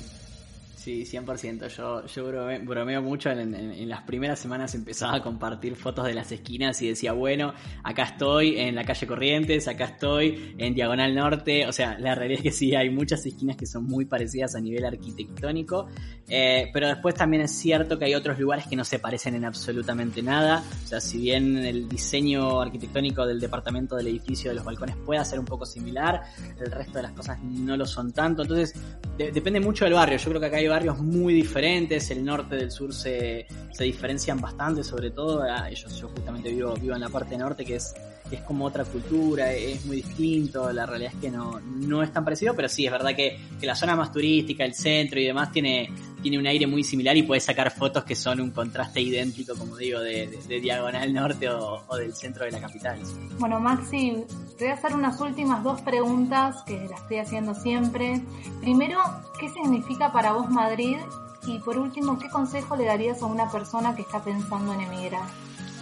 Sí, 0.88 1.04
100%. 1.04 1.68
Yo, 1.68 2.06
yo 2.06 2.62
bromeo, 2.64 3.02
mucho. 3.02 3.30
En, 3.30 3.90
las 3.90 4.04
primeras 4.04 4.40
semanas 4.40 4.74
empezaba 4.74 5.16
a 5.16 5.22
compartir 5.22 5.76
fotos 5.76 6.06
de 6.06 6.14
las 6.14 6.32
esquinas 6.32 6.82
y 6.82 6.88
decía, 6.88 7.12
bueno, 7.12 7.54
acá 7.84 8.04
estoy 8.04 8.58
en 8.58 8.74
la 8.74 8.86
calle 8.86 9.06
Corrientes, 9.06 9.68
acá 9.68 9.84
estoy 9.84 10.56
en 10.58 10.74
Diagonal 10.74 11.14
Norte. 11.14 11.68
O 11.68 11.74
sea, 11.74 12.00
la 12.00 12.16
realidad 12.16 12.40
es 12.40 12.44
que 12.44 12.52
sí, 12.54 12.74
hay 12.74 12.90
muchas 12.90 13.26
esquinas 13.26 13.58
que 13.58 13.66
son 13.66 13.84
muy 13.84 14.06
parecidas 14.06 14.56
a 14.56 14.62
nivel 14.62 14.86
arquitectónico. 14.86 15.90
Eh, 16.30 16.70
pero 16.72 16.88
después 16.88 17.16
también 17.16 17.44
es 17.44 17.52
cierto 17.52 18.00
que 18.00 18.06
hay 18.06 18.16
otros 18.16 18.40
lugares 18.40 18.66
que 18.68 18.78
no 18.78 18.86
se 18.86 19.00
parecen 19.00 19.36
en 19.36 19.44
absolutamente 19.44 20.24
nada. 20.24 20.64
O 20.86 20.88
sea, 20.88 21.02
si 21.02 21.18
bien 21.18 21.58
el 21.58 21.90
diseño 21.90 22.62
arquitectónico 22.62 23.26
del 23.26 23.42
departamento 23.42 23.98
del 23.98 24.08
edificio 24.08 24.52
de 24.52 24.56
los 24.56 24.64
balcones 24.64 24.96
puede 25.06 25.26
ser 25.26 25.38
un 25.38 25.46
poco 25.46 25.66
similar, 25.66 26.22
el 26.58 26.72
resto 26.72 27.00
de 27.00 27.04
las 27.04 27.12
cosas 27.12 27.44
no 27.44 27.76
lo 27.76 27.86
son 27.86 28.14
tanto. 28.14 28.44
Entonces, 28.44 28.74
depende 29.18 29.60
mucho 29.60 29.84
del 29.84 29.96
barrio. 29.96 30.18
Yo 30.18 30.30
creo 30.30 30.40
que 30.40 30.48
acá 30.48 30.58
hay 30.58 30.68
muy 30.86 31.34
diferentes, 31.34 32.10
el 32.12 32.24
norte 32.24 32.56
del 32.56 32.72
sur 32.72 32.94
se, 32.94 33.48
se 33.72 33.84
diferencian 33.84 34.40
bastante, 34.40 34.84
sobre 34.84 35.12
todo, 35.12 35.44
ah, 35.44 35.70
yo, 35.70 35.90
yo 35.90 36.08
justamente 36.10 36.50
vivo, 36.52 36.74
vivo 36.76 36.96
en 36.96 37.02
la 37.02 37.10
parte 37.10 37.38
norte 37.38 37.66
que 37.66 37.76
es, 37.76 37.94
es 38.32 38.42
como 38.42 38.66
otra 38.66 38.86
cultura, 38.86 39.52
es 39.54 39.86
muy 39.86 39.98
distinto, 39.98 40.72
la 40.72 40.86
realidad 40.86 41.14
es 41.16 41.22
que 41.22 41.32
no, 41.32 41.60
no 41.60 42.04
es 42.04 42.12
tan 42.12 42.24
parecido, 42.24 42.56
pero 42.56 42.70
sí, 42.70 42.86
es 42.86 42.92
verdad 42.92 43.16
que, 43.16 43.40
que 43.60 43.66
la 43.66 43.76
zona 43.76 43.96
más 43.96 44.12
turística, 44.12 44.64
el 44.64 44.74
centro 44.74 45.20
y 45.20 45.26
demás 45.26 45.52
tiene, 45.52 45.90
tiene 46.22 46.40
un 46.40 46.48
aire 46.48 46.68
muy 46.68 46.84
similar 46.84 47.16
y 47.16 47.24
puedes 47.24 47.44
sacar 47.44 47.72
fotos 47.72 48.04
que 48.04 48.16
son 48.16 48.42
un 48.42 48.52
contraste 48.52 49.02
idéntico, 49.02 49.56
como 49.56 49.78
digo, 49.78 50.00
de, 50.00 50.28
Diagonal 50.62 51.14
Norte 51.14 51.50
o, 51.50 51.96
del 51.96 52.14
centro 52.14 52.46
de 52.46 52.52
la 52.52 52.60
capital. 52.60 53.00
Bueno, 53.40 53.60
Maxi, 53.60 54.24
te 54.58 54.66
voy 54.66 54.72
a 54.72 54.74
hacer 54.74 54.94
unas 54.94 55.20
últimas 55.22 55.64
dos 55.64 55.82
preguntas 55.82 56.64
que 56.66 56.88
las 56.90 57.02
estoy 57.02 57.18
haciendo 57.18 57.54
siempre. 57.54 58.22
Primero, 58.62 59.00
¿qué 59.40 59.50
significa 59.50 60.12
para 60.12 60.34
vos 60.34 60.50
Madrid? 60.50 60.98
Y 61.46 61.60
por 61.60 61.78
último, 61.78 62.20
¿qué 62.20 62.30
consejo 62.30 62.76
le 62.76 62.86
darías 62.86 63.22
a 63.22 63.26
una 63.26 63.50
persona 63.50 63.96
que 63.96 64.02
está 64.02 64.24
pensando 64.24 64.74
en 64.74 64.82
emigrar? 64.82 65.28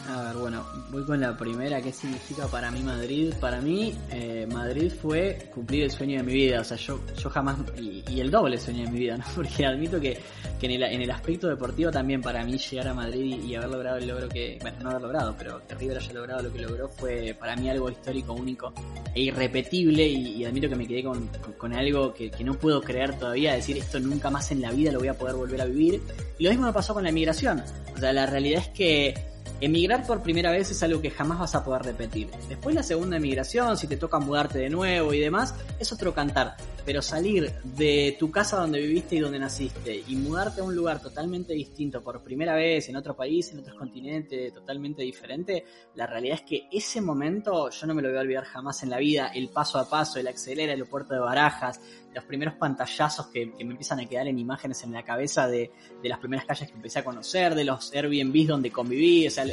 A 0.08 0.22
ver, 0.22 0.36
bueno, 0.36 0.64
voy 0.92 1.04
con 1.04 1.20
la 1.20 1.36
primera. 1.36 1.82
¿Qué 1.82 1.92
significa 1.92 2.48
para 2.48 2.70
mí 2.70 2.82
Madrid? 2.82 3.34
Para 3.40 3.60
mí, 3.60 3.92
eh, 4.12 4.48
Madrid 4.52 4.92
fue 5.02 5.50
cumplir 5.54 5.84
el 5.84 5.92
sueño 5.92 6.18
de 6.18 6.24
mi 6.24 6.34
vida. 6.34 6.62
O 6.62 6.64
sea, 6.64 6.78
yo, 6.78 7.00
yo 7.18 7.30
jamás. 7.30 7.58
Y, 7.78 8.04
el 8.20 8.30
doble 8.30 8.60
sueño 8.60 8.84
de 8.86 8.92
mi 8.92 9.00
vida, 9.00 9.18
¿no? 9.18 9.26
Porque 9.36 9.66
admito 9.66 10.00
que, 10.00 10.20
que 10.60 10.66
en, 10.68 10.72
el, 10.74 10.84
en 10.84 11.02
el 11.02 11.12
aspecto 11.12 11.48
deportivo 11.48 11.90
también 11.90 12.22
para 12.22 12.44
mí 12.44 12.58
llegar 12.58 12.88
a 12.90 12.94
Madrid 12.94 13.44
y, 13.44 13.56
haber 13.56 13.70
logrado 13.70 13.98
el 13.98 14.08
logro 14.08 14.30
que. 14.30 14.60
Bueno, 14.62 14.78
no 14.84 14.90
haber 14.92 15.02
logrado, 15.02 15.36
pero 15.38 15.68
que 15.68 15.74
River 15.74 15.98
haya 15.98 16.14
logrado 16.14 16.44
lo 16.44 16.54
que 16.54 16.60
logró 16.60 16.88
fue 16.90 17.36
para 17.40 17.56
mí 17.56 17.70
algo 17.70 17.90
histórico, 17.90 18.34
único 18.34 18.74
e 19.14 19.22
irrepetible. 19.22 20.08
Y, 20.08 20.46
admito 20.46 20.70
que 20.70 20.76
me 20.76 20.88
quedé 20.88 21.04
con, 21.04 21.28
con, 21.58 21.74
algo 21.74 22.14
que, 22.14 22.30
que, 22.30 22.44
no 22.44 22.54
puedo 22.54 22.80
creer 22.80 23.18
todavía. 23.18 23.56
Decir 23.56 23.78
esto 23.78 24.00
nunca 24.00 24.30
más 24.30 24.52
en 24.52 24.62
la 24.62 24.72
vida 24.72 24.92
lo 24.92 25.00
voy 25.00 25.08
a 25.08 25.18
poder 25.18 25.36
volver 25.36 25.62
a 25.62 25.66
vivir. 25.66 26.02
Y 26.38 26.44
lo 26.44 26.52
mismo 26.52 26.68
me 26.68 26.74
pasó 26.74 26.94
con 26.94 27.02
la 27.02 27.10
inmigración. 27.10 27.64
O 27.96 27.98
sea, 27.98 28.14
la 28.14 28.28
realidad 28.28 28.62
es 28.62 28.70
que 28.70 29.35
Emigrar 29.62 30.06
por 30.06 30.22
primera 30.22 30.52
vez 30.52 30.70
es 30.70 30.84
algo 30.84 31.02
que 31.02 31.10
jamás 31.10 31.40
vas 31.40 31.56
a 31.56 31.64
poder 31.64 31.84
repetir. 31.84 32.30
Después 32.50 32.76
la 32.76 32.84
segunda 32.84 33.16
emigración, 33.16 33.78
si 33.78 33.88
te 33.88 33.96
toca 33.96 34.20
mudarte 34.20 34.60
de 34.60 34.70
nuevo 34.70 35.14
y 35.14 35.22
demás, 35.22 35.56
es 35.80 35.94
otro 35.94 36.14
cantar. 36.14 36.58
Pero 36.86 37.02
salir 37.02 37.54
de 37.64 38.18
tu 38.20 38.30
casa 38.30 38.58
donde 38.58 38.82
viviste 38.82 39.16
y 39.16 39.20
donde 39.20 39.40
naciste 39.40 40.04
y 40.08 40.16
mudarte 40.18 40.60
a 40.60 40.66
un 40.66 40.76
lugar 40.76 41.02
totalmente 41.02 41.54
distinto 41.54 42.04
por 42.04 42.22
primera 42.22 42.54
vez, 42.54 42.90
en 42.90 42.98
otro 42.98 43.16
país, 43.16 43.50
en 43.54 43.60
otro 43.60 43.78
continente, 43.78 44.52
totalmente 44.52 45.04
diferente, 45.04 45.64
la 45.96 46.06
realidad 46.06 46.36
es 46.36 46.44
que 46.44 46.68
ese 46.70 47.00
momento 47.00 47.70
yo 47.70 47.88
no 47.88 47.96
me 47.96 48.02
lo 48.02 48.10
voy 48.10 48.18
a 48.18 48.22
olvidar 48.22 48.44
jamás 48.44 48.84
en 48.84 48.90
la 48.90 48.98
vida. 48.98 49.32
El 49.34 49.50
paso 49.50 49.80
a 49.80 49.90
paso, 49.90 50.20
el 50.20 50.28
acceder 50.28 50.66
al 50.66 50.76
aeropuerto 50.76 51.14
de 51.14 51.22
Barajas, 51.22 51.80
los 52.16 52.24
primeros 52.24 52.54
pantallazos 52.56 53.28
que, 53.28 53.46
me 53.46 53.72
empiezan 53.72 54.00
a 54.00 54.06
quedar 54.06 54.28
en 54.28 54.40
imágenes 54.40 54.82
en 54.84 54.94
la 54.94 55.04
cabeza 55.04 55.48
de, 55.48 55.72
las 56.02 56.18
primeras 56.20 56.46
calles 56.46 56.70
que 56.70 56.76
empecé 56.76 57.00
a 57.00 57.04
conocer, 57.04 57.54
de 57.54 57.66
los 57.66 57.94
Airbnbs 57.94 58.48
donde 58.48 58.72
conviví, 58.72 59.28
o 59.28 59.32
sea, 59.32 59.46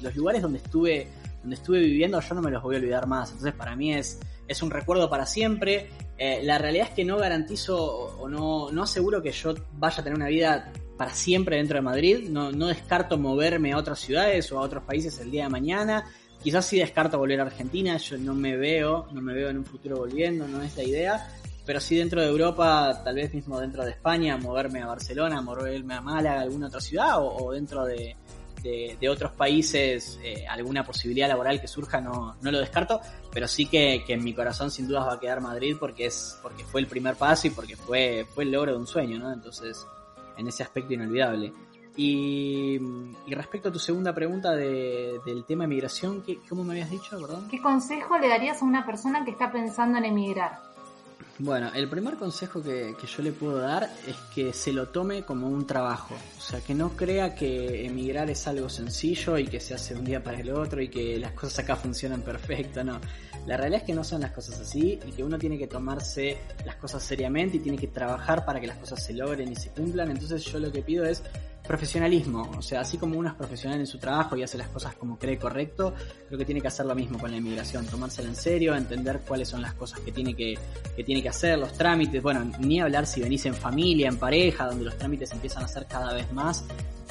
los 0.00 0.16
lugares 0.16 0.40
donde 0.40 0.58
estuve, 0.58 1.08
donde 1.42 1.56
estuve 1.56 1.80
viviendo, 1.80 2.18
yo 2.18 2.34
no 2.34 2.40
me 2.40 2.50
los 2.50 2.62
voy 2.62 2.76
a 2.76 2.78
olvidar 2.78 3.06
más. 3.06 3.32
Entonces, 3.32 3.52
para 3.52 3.76
mí 3.76 3.92
es, 3.92 4.18
es 4.48 4.62
un 4.62 4.70
recuerdo 4.70 5.10
para 5.10 5.26
siempre. 5.26 5.90
Eh, 6.16 6.40
la 6.42 6.56
realidad 6.56 6.88
es 6.88 6.94
que 6.94 7.04
no 7.04 7.18
garantizo 7.18 7.76
o 7.76 8.28
no, 8.28 8.72
no 8.72 8.82
aseguro 8.84 9.22
que 9.22 9.32
yo 9.32 9.54
vaya 9.74 10.00
a 10.00 10.02
tener 10.02 10.16
una 10.16 10.28
vida 10.28 10.72
para 10.96 11.12
siempre 11.12 11.58
dentro 11.58 11.76
de 11.76 11.82
Madrid. 11.82 12.30
No, 12.30 12.50
no 12.50 12.68
descarto 12.68 13.18
moverme 13.18 13.74
a 13.74 13.76
otras 13.76 13.98
ciudades 13.98 14.50
o 14.52 14.58
a 14.58 14.62
otros 14.62 14.84
países 14.84 15.20
el 15.20 15.30
día 15.30 15.44
de 15.44 15.50
mañana. 15.50 16.06
Quizás 16.42 16.64
sí 16.64 16.78
descarto 16.78 17.18
volver 17.18 17.40
a 17.40 17.44
Argentina, 17.44 17.96
yo 17.98 18.16
no 18.18 18.32
me 18.32 18.56
veo, 18.56 19.08
no 19.12 19.20
me 19.20 19.34
veo 19.34 19.50
en 19.50 19.58
un 19.58 19.64
futuro 19.64 19.96
volviendo, 19.96 20.46
no 20.46 20.62
es 20.62 20.76
la 20.76 20.84
idea, 20.84 21.28
pero 21.66 21.80
sí 21.80 21.96
dentro 21.96 22.20
de 22.20 22.28
Europa, 22.28 23.02
tal 23.04 23.16
vez 23.16 23.34
mismo 23.34 23.58
dentro 23.58 23.84
de 23.84 23.90
España, 23.90 24.36
moverme 24.36 24.82
a 24.82 24.86
Barcelona, 24.86 25.42
moverme 25.42 25.94
a 25.94 26.00
Málaga, 26.00 26.40
alguna 26.40 26.68
otra 26.68 26.80
ciudad, 26.80 27.16
o, 27.18 27.52
dentro 27.52 27.84
de, 27.84 28.16
otros 29.10 29.32
países, 29.32 30.18
eh, 30.22 30.46
alguna 30.48 30.84
posibilidad 30.84 31.28
laboral 31.28 31.60
que 31.60 31.68
surja, 31.68 32.00
no, 32.00 32.36
lo 32.40 32.58
descarto, 32.58 33.00
pero 33.32 33.48
sí 33.48 33.66
que, 33.66 34.04
en 34.06 34.24
mi 34.24 34.32
corazón 34.32 34.70
sin 34.70 34.86
dudas 34.86 35.06
va 35.06 35.14
a 35.14 35.20
quedar 35.20 35.40
Madrid 35.40 35.76
porque 35.78 36.06
es 36.06 36.38
porque 36.42 36.64
fue 36.64 36.80
el 36.80 36.86
primer 36.86 37.16
paso 37.16 37.48
y 37.48 37.50
porque 37.50 37.76
fue, 37.76 38.26
fue 38.32 38.44
el 38.44 38.52
logro 38.52 38.72
de 38.72 38.78
un 38.78 38.86
sueño, 38.86 39.18
¿no? 39.18 39.32
Entonces, 39.32 39.86
en 40.36 40.46
ese 40.46 40.62
aspecto 40.62 40.94
inolvidable. 40.94 41.52
Y, 41.96 42.78
respecto 43.28 43.70
a 43.70 43.72
tu 43.72 43.78
segunda 43.78 44.14
pregunta 44.14 44.54
del 44.54 45.44
tema 45.46 45.64
de 45.64 45.68
migración, 45.68 46.22
¿cómo 46.48 46.62
me 46.62 46.74
habías 46.74 46.90
dicho? 46.90 47.18
Perdón? 47.18 47.48
¿Qué 47.50 47.60
consejo 47.60 48.18
le 48.18 48.28
darías 48.28 48.62
a 48.62 48.64
una 48.64 48.84
persona 48.84 49.24
que 49.24 49.30
está 49.30 49.50
pensando 49.50 49.98
en 49.98 50.04
emigrar? 50.04 50.75
Bueno, 51.38 51.70
el 51.74 51.86
primer 51.90 52.16
consejo 52.16 52.62
que, 52.62 52.94
yo 53.14 53.22
le 53.22 53.30
puedo 53.30 53.58
dar 53.58 53.90
es 54.06 54.16
que 54.34 54.54
se 54.54 54.72
lo 54.72 54.88
tome 54.88 55.22
como 55.22 55.48
un 55.48 55.66
trabajo. 55.66 56.14
O 56.38 56.40
sea, 56.40 56.62
que 56.62 56.74
no 56.74 56.96
crea 56.96 57.34
que 57.34 57.84
emigrar 57.84 58.30
es 58.30 58.46
algo 58.46 58.70
sencillo 58.70 59.36
y 59.36 59.46
que 59.46 59.60
se 59.60 59.74
hace 59.74 59.94
un 59.94 60.04
día 60.04 60.24
para 60.24 60.40
el 60.40 60.50
otro 60.50 60.80
y 60.80 60.88
que 60.88 61.18
las 61.18 61.32
cosas 61.32 61.58
acá 61.60 61.76
funcionan 61.76 62.22
perfecto, 62.22 62.82
no. 62.82 62.98
La 63.46 63.58
realidad 63.58 63.82
es 63.82 63.86
que 63.86 63.92
no 63.92 64.02
son 64.02 64.22
las 64.22 64.32
cosas 64.32 64.60
así 64.60 64.98
y 65.06 65.12
que 65.12 65.22
uno 65.22 65.38
tiene 65.38 65.58
que 65.58 65.66
tomarse 65.66 66.38
las 66.64 66.76
cosas 66.76 67.02
seriamente 67.02 67.58
y 67.58 67.60
tiene 67.60 67.76
que 67.76 67.88
trabajar 67.88 68.46
para 68.46 68.58
que 68.58 68.66
las 68.66 68.78
cosas 68.78 69.04
se 69.04 69.12
logren 69.12 69.52
y 69.52 69.56
se 69.56 69.68
cumplan. 69.70 70.10
Entonces 70.10 70.42
yo 70.42 70.58
lo 70.58 70.72
que 70.72 70.80
pido 70.80 71.04
es 71.04 71.22
profesionalismo, 71.66 72.50
o 72.56 72.62
sea, 72.62 72.80
así 72.80 72.96
como 72.98 73.18
uno 73.18 73.28
es 73.28 73.34
profesional 73.34 73.78
en 73.80 73.86
su 73.86 73.98
trabajo 73.98 74.36
y 74.36 74.42
hace 74.42 74.56
las 74.56 74.68
cosas 74.68 74.94
como 74.94 75.18
cree 75.18 75.38
correcto, 75.38 75.94
creo 76.26 76.38
que 76.38 76.44
tiene 76.44 76.60
que 76.60 76.68
hacer 76.68 76.86
lo 76.86 76.94
mismo 76.94 77.18
con 77.18 77.30
la 77.30 77.36
inmigración, 77.36 77.86
tomársela 77.86 78.28
en 78.28 78.36
serio, 78.36 78.74
entender 78.74 79.20
cuáles 79.26 79.48
son 79.48 79.62
las 79.62 79.74
cosas 79.74 80.00
que 80.00 80.12
tiene 80.12 80.34
que, 80.34 80.58
que 80.94 81.04
tiene 81.04 81.22
que 81.22 81.28
hacer, 81.28 81.58
los 81.58 81.72
trámites, 81.72 82.22
bueno, 82.22 82.44
ni 82.58 82.80
hablar 82.80 83.06
si 83.06 83.20
venís 83.20 83.44
en 83.46 83.54
familia, 83.54 84.08
en 84.08 84.18
pareja, 84.18 84.66
donde 84.66 84.84
los 84.84 84.96
trámites 84.96 85.32
empiezan 85.32 85.64
a 85.64 85.68
ser 85.68 85.86
cada 85.86 86.12
vez 86.14 86.32
más, 86.32 86.64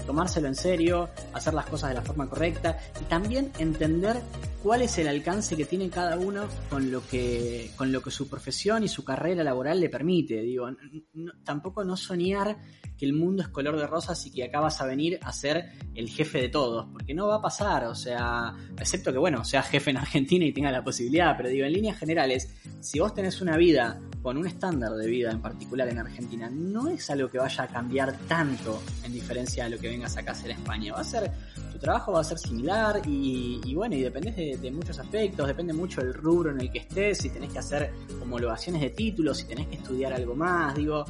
tomárselo 0.05 0.47
en 0.47 0.55
serio, 0.55 1.09
hacer 1.33 1.53
las 1.53 1.65
cosas 1.65 1.89
de 1.89 1.95
la 1.95 2.01
forma 2.01 2.29
correcta 2.29 2.77
y 3.01 3.05
también 3.05 3.51
entender 3.59 4.21
cuál 4.63 4.81
es 4.81 4.97
el 4.97 5.07
alcance 5.07 5.55
que 5.55 5.65
tiene 5.65 5.89
cada 5.89 6.17
uno 6.17 6.47
con 6.69 6.91
lo 6.91 7.05
que, 7.07 7.71
con 7.75 7.91
lo 7.91 8.01
que 8.01 8.11
su 8.11 8.29
profesión 8.29 8.83
y 8.83 8.87
su 8.87 9.03
carrera 9.03 9.43
laboral 9.43 9.79
le 9.79 9.89
permite. 9.89 10.41
Digo, 10.41 10.67
tampoco 11.43 11.83
no 11.83 11.97
soñar 11.97 12.57
que 12.97 13.05
el 13.05 13.13
mundo 13.13 13.43
es 13.43 13.49
color 13.49 13.77
de 13.77 13.87
rosas 13.87 14.25
y 14.25 14.31
que 14.31 14.43
acá 14.43 14.59
vas 14.59 14.81
a 14.81 14.85
venir 14.85 15.19
a 15.21 15.31
ser 15.31 15.71
el 15.93 16.09
jefe 16.09 16.41
de 16.41 16.49
todos, 16.49 16.87
porque 16.91 17.13
no 17.13 17.27
va 17.27 17.35
a 17.35 17.41
pasar, 17.41 17.85
o 17.85 17.95
sea, 17.95 18.53
excepto 18.79 19.11
que, 19.11 19.17
bueno, 19.17 19.43
seas 19.43 19.67
jefe 19.67 19.91
en 19.91 19.97
Argentina 19.97 20.45
y 20.45 20.53
tenga 20.53 20.71
la 20.71 20.83
posibilidad, 20.83 21.35
pero 21.37 21.49
digo, 21.49 21.65
en 21.65 21.73
líneas 21.73 21.97
generales, 21.97 22.53
si 22.79 22.99
vos 22.99 23.13
tenés 23.13 23.41
una 23.41 23.57
vida 23.57 23.99
con 24.21 24.37
un 24.37 24.47
estándar 24.47 24.93
de 24.93 25.07
vida 25.07 25.31
en 25.31 25.41
particular 25.41 25.87
en 25.87 25.99
Argentina, 25.99 26.49
no 26.49 26.87
es 26.89 27.09
algo 27.09 27.29
que 27.29 27.37
vaya 27.37 27.63
a 27.63 27.67
cambiar 27.67 28.17
tanto 28.27 28.81
en 29.03 29.13
diferencia 29.13 29.65
a 29.65 29.69
lo 29.69 29.77
que 29.77 29.87
vengas 29.87 30.17
acá 30.17 30.31
a 30.31 30.33
hacer 30.33 30.51
en 30.51 30.57
España, 30.57 30.93
va 30.93 31.01
a 31.01 31.03
ser, 31.03 31.31
tu 31.71 31.77
trabajo 31.77 32.13
va 32.13 32.21
a 32.21 32.23
ser 32.23 32.39
similar 32.39 33.01
y, 33.05 33.73
bueno, 33.75 33.95
y 33.95 34.01
depende 34.01 34.31
de, 34.31 34.57
de 34.57 34.71
muchos 34.71 34.97
aspectos, 34.99 35.47
depende 35.47 35.73
mucho 35.73 36.01
del 36.01 36.13
rubro 36.13 36.51
en 36.51 36.61
el 36.61 36.71
que 36.71 36.79
estés, 36.79 37.19
si 37.19 37.29
tenés 37.29 37.51
que 37.51 37.59
hacer 37.59 37.91
homologaciones 38.21 38.81
de 38.81 38.89
títulos, 38.89 39.37
si 39.37 39.47
tenés 39.47 39.67
que 39.67 39.75
estudiar 39.75 40.13
algo 40.13 40.35
más, 40.35 40.75
digo, 40.75 41.05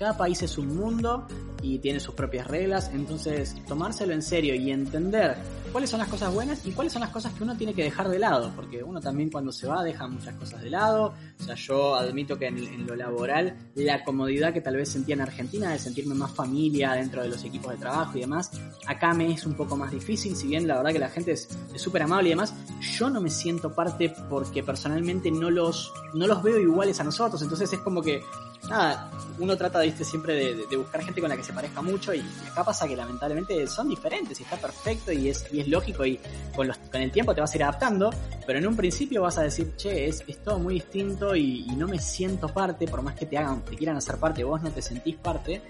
cada 0.00 0.16
país 0.16 0.42
es 0.42 0.56
un 0.56 0.74
mundo 0.74 1.26
y 1.62 1.78
tiene 1.78 2.00
sus 2.00 2.14
propias 2.14 2.46
reglas, 2.46 2.90
entonces 2.94 3.54
tomárselo 3.68 4.14
en 4.14 4.22
serio 4.22 4.54
y 4.54 4.70
entender 4.70 5.36
cuáles 5.70 5.90
son 5.90 6.00
las 6.00 6.08
cosas 6.08 6.32
buenas 6.32 6.66
y 6.66 6.72
cuáles 6.72 6.92
son 6.92 7.00
las 7.00 7.10
cosas 7.10 7.32
que 7.32 7.42
uno 7.42 7.56
tiene 7.56 7.74
que 7.74 7.82
dejar 7.82 8.08
de 8.08 8.18
lado, 8.18 8.52
porque 8.54 8.82
uno 8.82 9.00
también 9.00 9.30
cuando 9.30 9.52
se 9.52 9.66
va 9.66 9.82
deja 9.82 10.06
muchas 10.06 10.34
cosas 10.34 10.62
de 10.62 10.70
lado, 10.70 11.14
o 11.38 11.42
sea, 11.42 11.54
yo 11.54 11.94
admito 11.94 12.38
que 12.38 12.46
en, 12.46 12.86
lo 12.86 12.94
laboral 12.94 13.56
la 13.74 14.04
comodidad 14.04 14.52
que 14.52 14.60
tal 14.60 14.76
vez 14.76 14.88
sentía 14.88 15.14
en 15.14 15.20
Argentina 15.20 15.70
de 15.70 15.78
sentirme 15.78 16.14
más 16.14 16.32
familia 16.32 16.92
dentro 16.92 17.22
de 17.22 17.28
los 17.28 17.44
equipos 17.44 17.72
de 17.72 17.78
trabajo 17.78 18.16
y 18.16 18.20
demás, 18.20 18.50
acá 18.86 19.14
me 19.14 19.32
es 19.32 19.46
un 19.46 19.54
poco 19.54 19.76
más 19.76 19.90
difícil, 19.90 20.36
si 20.36 20.48
bien 20.48 20.66
la 20.66 20.76
verdad 20.76 20.92
que 20.92 20.98
la 20.98 21.08
gente 21.08 21.32
es 21.32 21.48
súper 21.76 22.02
amable 22.02 22.28
y 22.28 22.32
demás, 22.32 22.54
yo 22.80 23.10
no 23.10 23.20
me 23.20 23.30
siento 23.30 23.74
parte 23.74 24.12
porque 24.28 24.62
personalmente 24.62 25.30
no 25.30 25.50
los, 25.50 25.92
no 26.14 26.26
los 26.26 26.42
veo 26.42 26.58
iguales 26.58 27.00
a 27.00 27.04
nosotros, 27.04 27.40
entonces 27.42 27.72
es 27.72 27.80
como 27.80 28.02
que 28.02 28.22
nada, 28.68 29.10
uno 29.38 29.56
trata, 29.56 29.80
viste, 29.80 30.04
siempre 30.04 30.54
de, 30.54 30.76
buscar 30.76 31.02
gente 31.02 31.20
con 31.20 31.30
la 31.30 31.36
que 31.36 31.42
se 31.42 31.52
parezca 31.52 31.80
mucho 31.80 32.12
y 32.14 32.22
acá 32.50 32.64
pasa 32.64 32.86
que 32.86 32.96
lamentablemente 32.96 33.66
son 33.66 33.88
diferentes 33.88 34.38
y 34.40 34.42
está 34.42 34.56
perfecto 34.56 35.12
y 35.12 35.28
es, 35.28 35.44
es 35.60 35.68
lógico 35.68 36.04
y 36.04 36.18
con, 36.54 36.70
el 36.94 37.10
tiempo 37.10 37.34
te 37.34 37.40
vas 37.40 37.52
a 37.52 37.56
ir 37.56 37.62
adaptando, 37.64 38.10
pero 38.46 38.58
en 38.58 38.66
un 38.66 38.76
principio 38.76 39.22
vas 39.22 39.38
a 39.38 39.42
decir, 39.42 39.74
che, 39.76 40.06
es, 40.06 40.24
es 40.26 40.38
todo 40.38 40.58
muy 40.58 40.74
distinto 40.74 41.34
y, 41.34 41.66
no 41.76 41.86
me 41.86 41.98
siento 41.98 42.48
parte, 42.48 42.86
por 42.86 43.02
más 43.02 43.14
que 43.14 43.26
te 43.26 43.38
hagan, 43.38 43.64
te 43.64 43.76
quieran 43.76 43.96
hacer 43.96 44.16
parte, 44.16 44.44
vos 44.44 44.60
no 44.62 44.70
te 44.70 44.82
sentís 44.82 45.16
parte. 45.16 45.62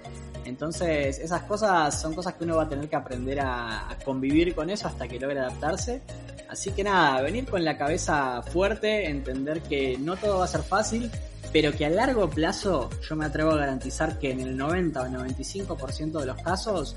Entonces, 0.45 1.19
esas 1.19 1.43
cosas 1.43 2.01
son 2.01 2.15
cosas 2.15 2.35
que 2.35 2.45
uno 2.45 2.57
va 2.57 2.65
a 2.65 2.69
tener 2.69 2.89
que 2.89 2.97
aprender 2.97 3.41
a, 3.41 3.91
a 3.91 3.99
convivir 3.99 4.55
con 4.55 4.71
eso 4.71 4.89
hasta 4.89 5.07
que 5.07 5.21
logre 5.21 5.39
adaptarse. 5.39 6.03
Así 6.49 6.73
que 6.73 6.83
nada, 6.83 7.23
venir 7.23 7.47
con 7.47 7.65
la 7.65 7.79
cabeza 7.79 8.43
fuerte, 8.43 9.09
entender 9.09 9.63
que 9.63 9.97
no 9.99 10.17
todo 10.17 10.39
va 10.39 10.47
a 10.47 10.49
ser 10.49 10.63
fácil, 10.63 11.09
pero 11.53 11.73
que 11.73 11.87
a 11.87 11.91
largo 11.91 12.29
plazo 12.29 12.91
yo 13.09 13.17
me 13.17 13.27
atrevo 13.27 13.53
a 13.53 13.57
garantizar 13.57 14.19
que 14.19 14.31
en 14.31 14.41
el 14.41 14.57
90 14.57 15.03
o 15.03 15.07
95% 15.07 16.21
de 16.21 16.27
los 16.27 16.43
casos 16.43 16.97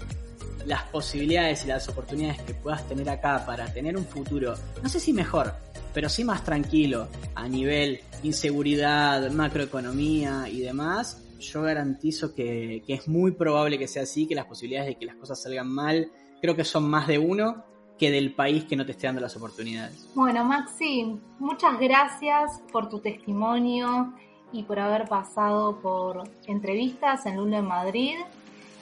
las 0.65 0.83
posibilidades 0.83 1.65
y 1.65 1.67
las 1.67 1.87
oportunidades 1.89 2.41
que 2.41 2.53
puedas 2.53 2.87
tener 2.87 3.09
acá 3.09 3.45
para 3.45 3.71
tener 3.73 3.97
un 3.97 4.05
futuro, 4.05 4.53
no 4.81 4.89
sé 4.89 4.99
si 4.99 5.13
mejor, 5.13 5.53
pero 5.93 6.09
sí 6.09 6.23
más 6.23 6.43
tranquilo 6.43 7.07
a 7.35 7.47
nivel 7.47 7.99
inseguridad, 8.23 9.29
macroeconomía 9.31 10.47
y 10.49 10.61
demás, 10.61 11.21
yo 11.39 11.61
garantizo 11.61 12.33
que, 12.33 12.83
que 12.87 12.93
es 12.93 13.07
muy 13.07 13.31
probable 13.31 13.77
que 13.77 13.87
sea 13.87 14.03
así, 14.03 14.27
que 14.27 14.35
las 14.35 14.45
posibilidades 14.45 14.89
de 14.89 14.95
que 14.95 15.05
las 15.05 15.15
cosas 15.15 15.41
salgan 15.41 15.67
mal, 15.67 16.11
creo 16.41 16.55
que 16.55 16.63
son 16.63 16.89
más 16.89 17.07
de 17.07 17.19
uno 17.19 17.65
que 17.97 18.11
del 18.11 18.33
país 18.33 18.65
que 18.65 18.75
no 18.75 18.85
te 18.85 18.93
esté 18.93 19.07
dando 19.07 19.21
las 19.21 19.35
oportunidades. 19.35 20.09
Bueno, 20.15 20.43
Maxi, 20.43 21.19
muchas 21.39 21.79
gracias 21.79 22.61
por 22.71 22.89
tu 22.89 22.99
testimonio 22.99 24.13
y 24.51 24.63
por 24.63 24.79
haber 24.79 25.07
pasado 25.07 25.79
por 25.79 26.23
entrevistas 26.47 27.25
en 27.25 27.37
Luna 27.37 27.57
en 27.59 27.65
Madrid. 27.65 28.15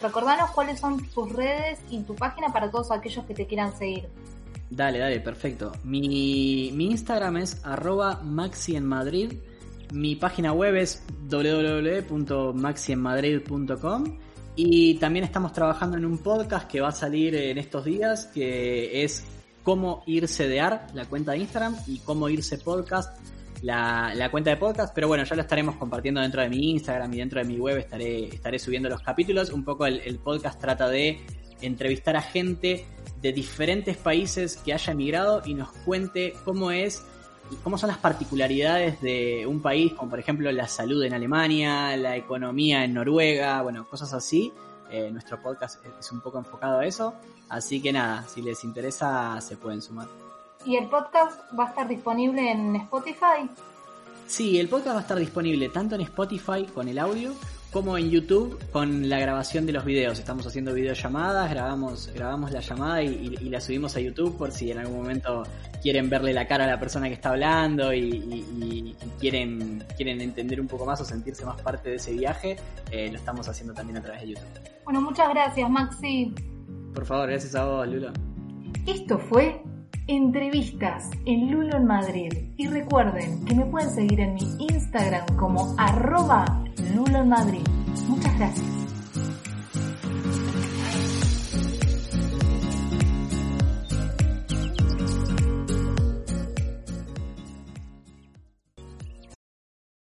Recordanos 0.02 0.52
cuáles 0.52 0.80
son 0.80 1.06
tus 1.10 1.30
redes 1.32 1.80
y 1.90 2.02
tu 2.04 2.16
página 2.16 2.48
para 2.52 2.72
todos 2.72 2.92
aquellos 2.92 3.26
que 3.26 3.34
te 3.34 3.48
quieran 3.48 3.76
seguir. 3.78 4.08
Dale, 4.70 5.00
dale, 5.00 5.20
perfecto. 5.20 5.72
Mi, 5.84 6.70
Instagram 6.70 7.38
es 7.38 7.66
arroba 7.66 8.22
maxi. 8.24 8.80
Mi 9.92 10.16
página 10.16 10.54
web 10.54 10.76
es 10.78 11.04
www.maxienmadrid.com 11.30 14.18
y 14.56 14.94
también 14.96 15.26
estamos 15.26 15.54
trabajando 15.54 15.98
en 15.98 16.06
un 16.06 16.18
podcast 16.20 16.70
que 16.70 16.80
va 16.80 16.90
a 16.90 16.94
salir 16.94 17.34
en 17.36 17.58
estos 17.58 17.84
días 17.84 18.28
que 18.28 19.04
es 19.04 19.26
cómo 19.64 20.04
irse 20.06 20.48
de 20.48 20.62
AR, 20.62 20.88
la 20.94 21.06
cuenta 21.06 21.32
de 21.34 21.40
Instagram, 21.40 21.76
y 21.88 22.00
cómo 22.00 22.30
irse 22.30 22.58
podcast, 22.58 23.18
la, 23.62 24.30
cuenta 24.32 24.50
de 24.50 24.58
podcast. 24.58 24.94
Pero 24.94 25.08
bueno, 25.08 25.24
ya 25.24 25.36
lo 25.36 25.42
estaremos 25.42 25.76
compartiendo 25.76 26.22
dentro 26.22 26.42
de 26.42 26.50
mi 26.50 26.72
Instagram 26.72 27.14
y 27.14 27.18
dentro 27.18 27.40
de 27.40 27.46
mi 27.46 27.58
web 27.58 27.78
estaré, 27.78 28.26
estaré 28.26 28.60
subiendo 28.60 28.90
los 28.90 29.02
capítulos. 29.02 29.52
Un 29.52 29.64
poco 29.64 29.86
el, 29.86 30.00
el 30.00 30.20
podcast 30.20 30.60
trata 30.60 30.90
de 30.90 31.22
entrevistar 31.62 32.16
a 32.16 32.22
gente 32.22 32.86
de 33.22 33.34
diferentes 33.34 33.98
países 33.98 34.58
que 34.58 34.74
haya 34.74 34.94
emigrado 34.94 35.42
y 35.46 35.54
nos 35.54 35.70
cuente 35.70 36.34
cómo 36.44 36.72
es 36.72 37.04
y 37.52 37.56
cómo 37.58 37.78
son 37.78 37.90
las 37.90 37.98
particularidades 37.98 39.02
de 39.02 39.46
un 39.46 39.62
país, 39.62 39.94
como 39.94 40.10
por 40.10 40.20
ejemplo 40.20 40.52
la 40.52 40.68
salud 40.68 41.04
en 41.04 41.14
Alemania, 41.14 41.96
la 41.98 42.16
economía 42.16 42.84
en 42.84 42.94
Noruega, 42.94 43.62
bueno, 43.62 43.88
cosas 43.88 44.14
así. 44.14 44.52
Eh, 44.90 45.10
nuestro 45.12 45.42
podcast 45.42 45.86
es 46.00 46.12
un 46.12 46.22
poco 46.22 46.38
enfocado 46.38 46.80
a 46.80 46.86
eso, 46.86 47.14
así 47.50 47.82
que 47.82 47.94
nada, 47.94 48.28
si 48.28 48.42
les 48.42 48.64
interesa 48.64 49.40
se 49.40 49.56
pueden 49.56 49.82
sumar. 49.82 50.21
¿Y 50.66 50.76
el 50.76 50.88
podcast 50.90 51.40
va 51.58 51.66
a 51.66 51.70
estar 51.70 51.88
disponible 51.88 52.52
en 52.52 52.76
Spotify? 52.76 53.50
Sí, 54.28 54.60
el 54.60 54.70
podcast 54.70 54.96
va 54.96 55.00
a 55.00 55.02
estar 55.02 55.18
disponible 55.18 55.70
tanto 55.70 55.96
en 55.96 56.02
Spotify 56.02 56.66
con 56.66 56.88
el 56.88 57.00
audio 57.00 57.34
como 57.72 57.98
en 57.98 58.10
YouTube 58.10 58.60
con 58.72 59.10
la 59.10 59.20
grabación 59.20 59.66
de 59.66 59.72
los 59.72 59.86
videos. 59.86 60.20
Estamos 60.20 60.46
haciendo 60.46 60.74
videollamadas, 60.74 61.50
grabamos, 61.50 62.12
grabamos 62.14 62.52
la 62.52 62.60
llamada 62.60 63.02
y, 63.02 63.38
y, 63.42 63.50
la 63.50 63.62
subimos 63.62 63.96
a 63.96 64.02
YouTube 64.02 64.38
por 64.38 64.52
si 64.52 64.72
en 64.72 64.80
algún 64.80 64.98
momento 64.98 65.44
quieren 65.82 66.10
verle 66.10 66.34
la 66.34 66.48
cara 66.48 66.66
a 66.66 66.68
la 66.68 66.80
persona 66.80 67.08
que 67.08 67.14
está 67.14 67.30
hablando 67.30 67.94
y, 67.94 68.02
y 68.02 68.96
quieren, 69.20 69.84
quieren 69.96 70.22
entender 70.22 70.60
un 70.60 70.68
poco 70.68 70.86
más 70.86 71.00
o 71.02 71.06
sentirse 71.06 71.46
más 71.46 71.62
parte 71.62 71.90
de 71.90 71.96
ese 71.96 72.12
viaje. 72.12 72.58
Eh, 72.92 73.10
lo 73.10 73.18
estamos 73.18 73.48
haciendo 73.48 73.74
también 73.74 73.98
a 73.98 74.02
través 74.02 74.22
de 74.22 74.28
YouTube. 74.30 74.70
Bueno, 74.84 75.02
muchas 75.02 75.30
gracias, 75.30 75.70
Maxi. 75.70 76.36
Por 76.94 77.06
favor, 77.06 77.30
gracias 77.30 77.56
a 77.56 77.66
vos, 77.66 77.88
Lulo. 77.88 78.12
Esto 78.86 79.18
fue 79.18 79.62
entrevistas 80.08 81.10
en 81.26 81.52
Lulo 81.52 81.78
en 81.78 81.86
Madrid. 81.86 82.32
Y 82.58 82.68
recuerden 82.68 83.46
que 83.46 83.56
me 83.56 83.66
pueden 83.66 83.90
seguir 83.90 84.20
en 84.20 84.34
mi 84.36 84.58
Instagram 84.70 85.26
como 85.38 85.76
arroba 85.78 86.64
Lulo 86.96 87.26
Madrid. 87.26 87.68
Muchas 88.08 88.38
gracias. 88.38 88.81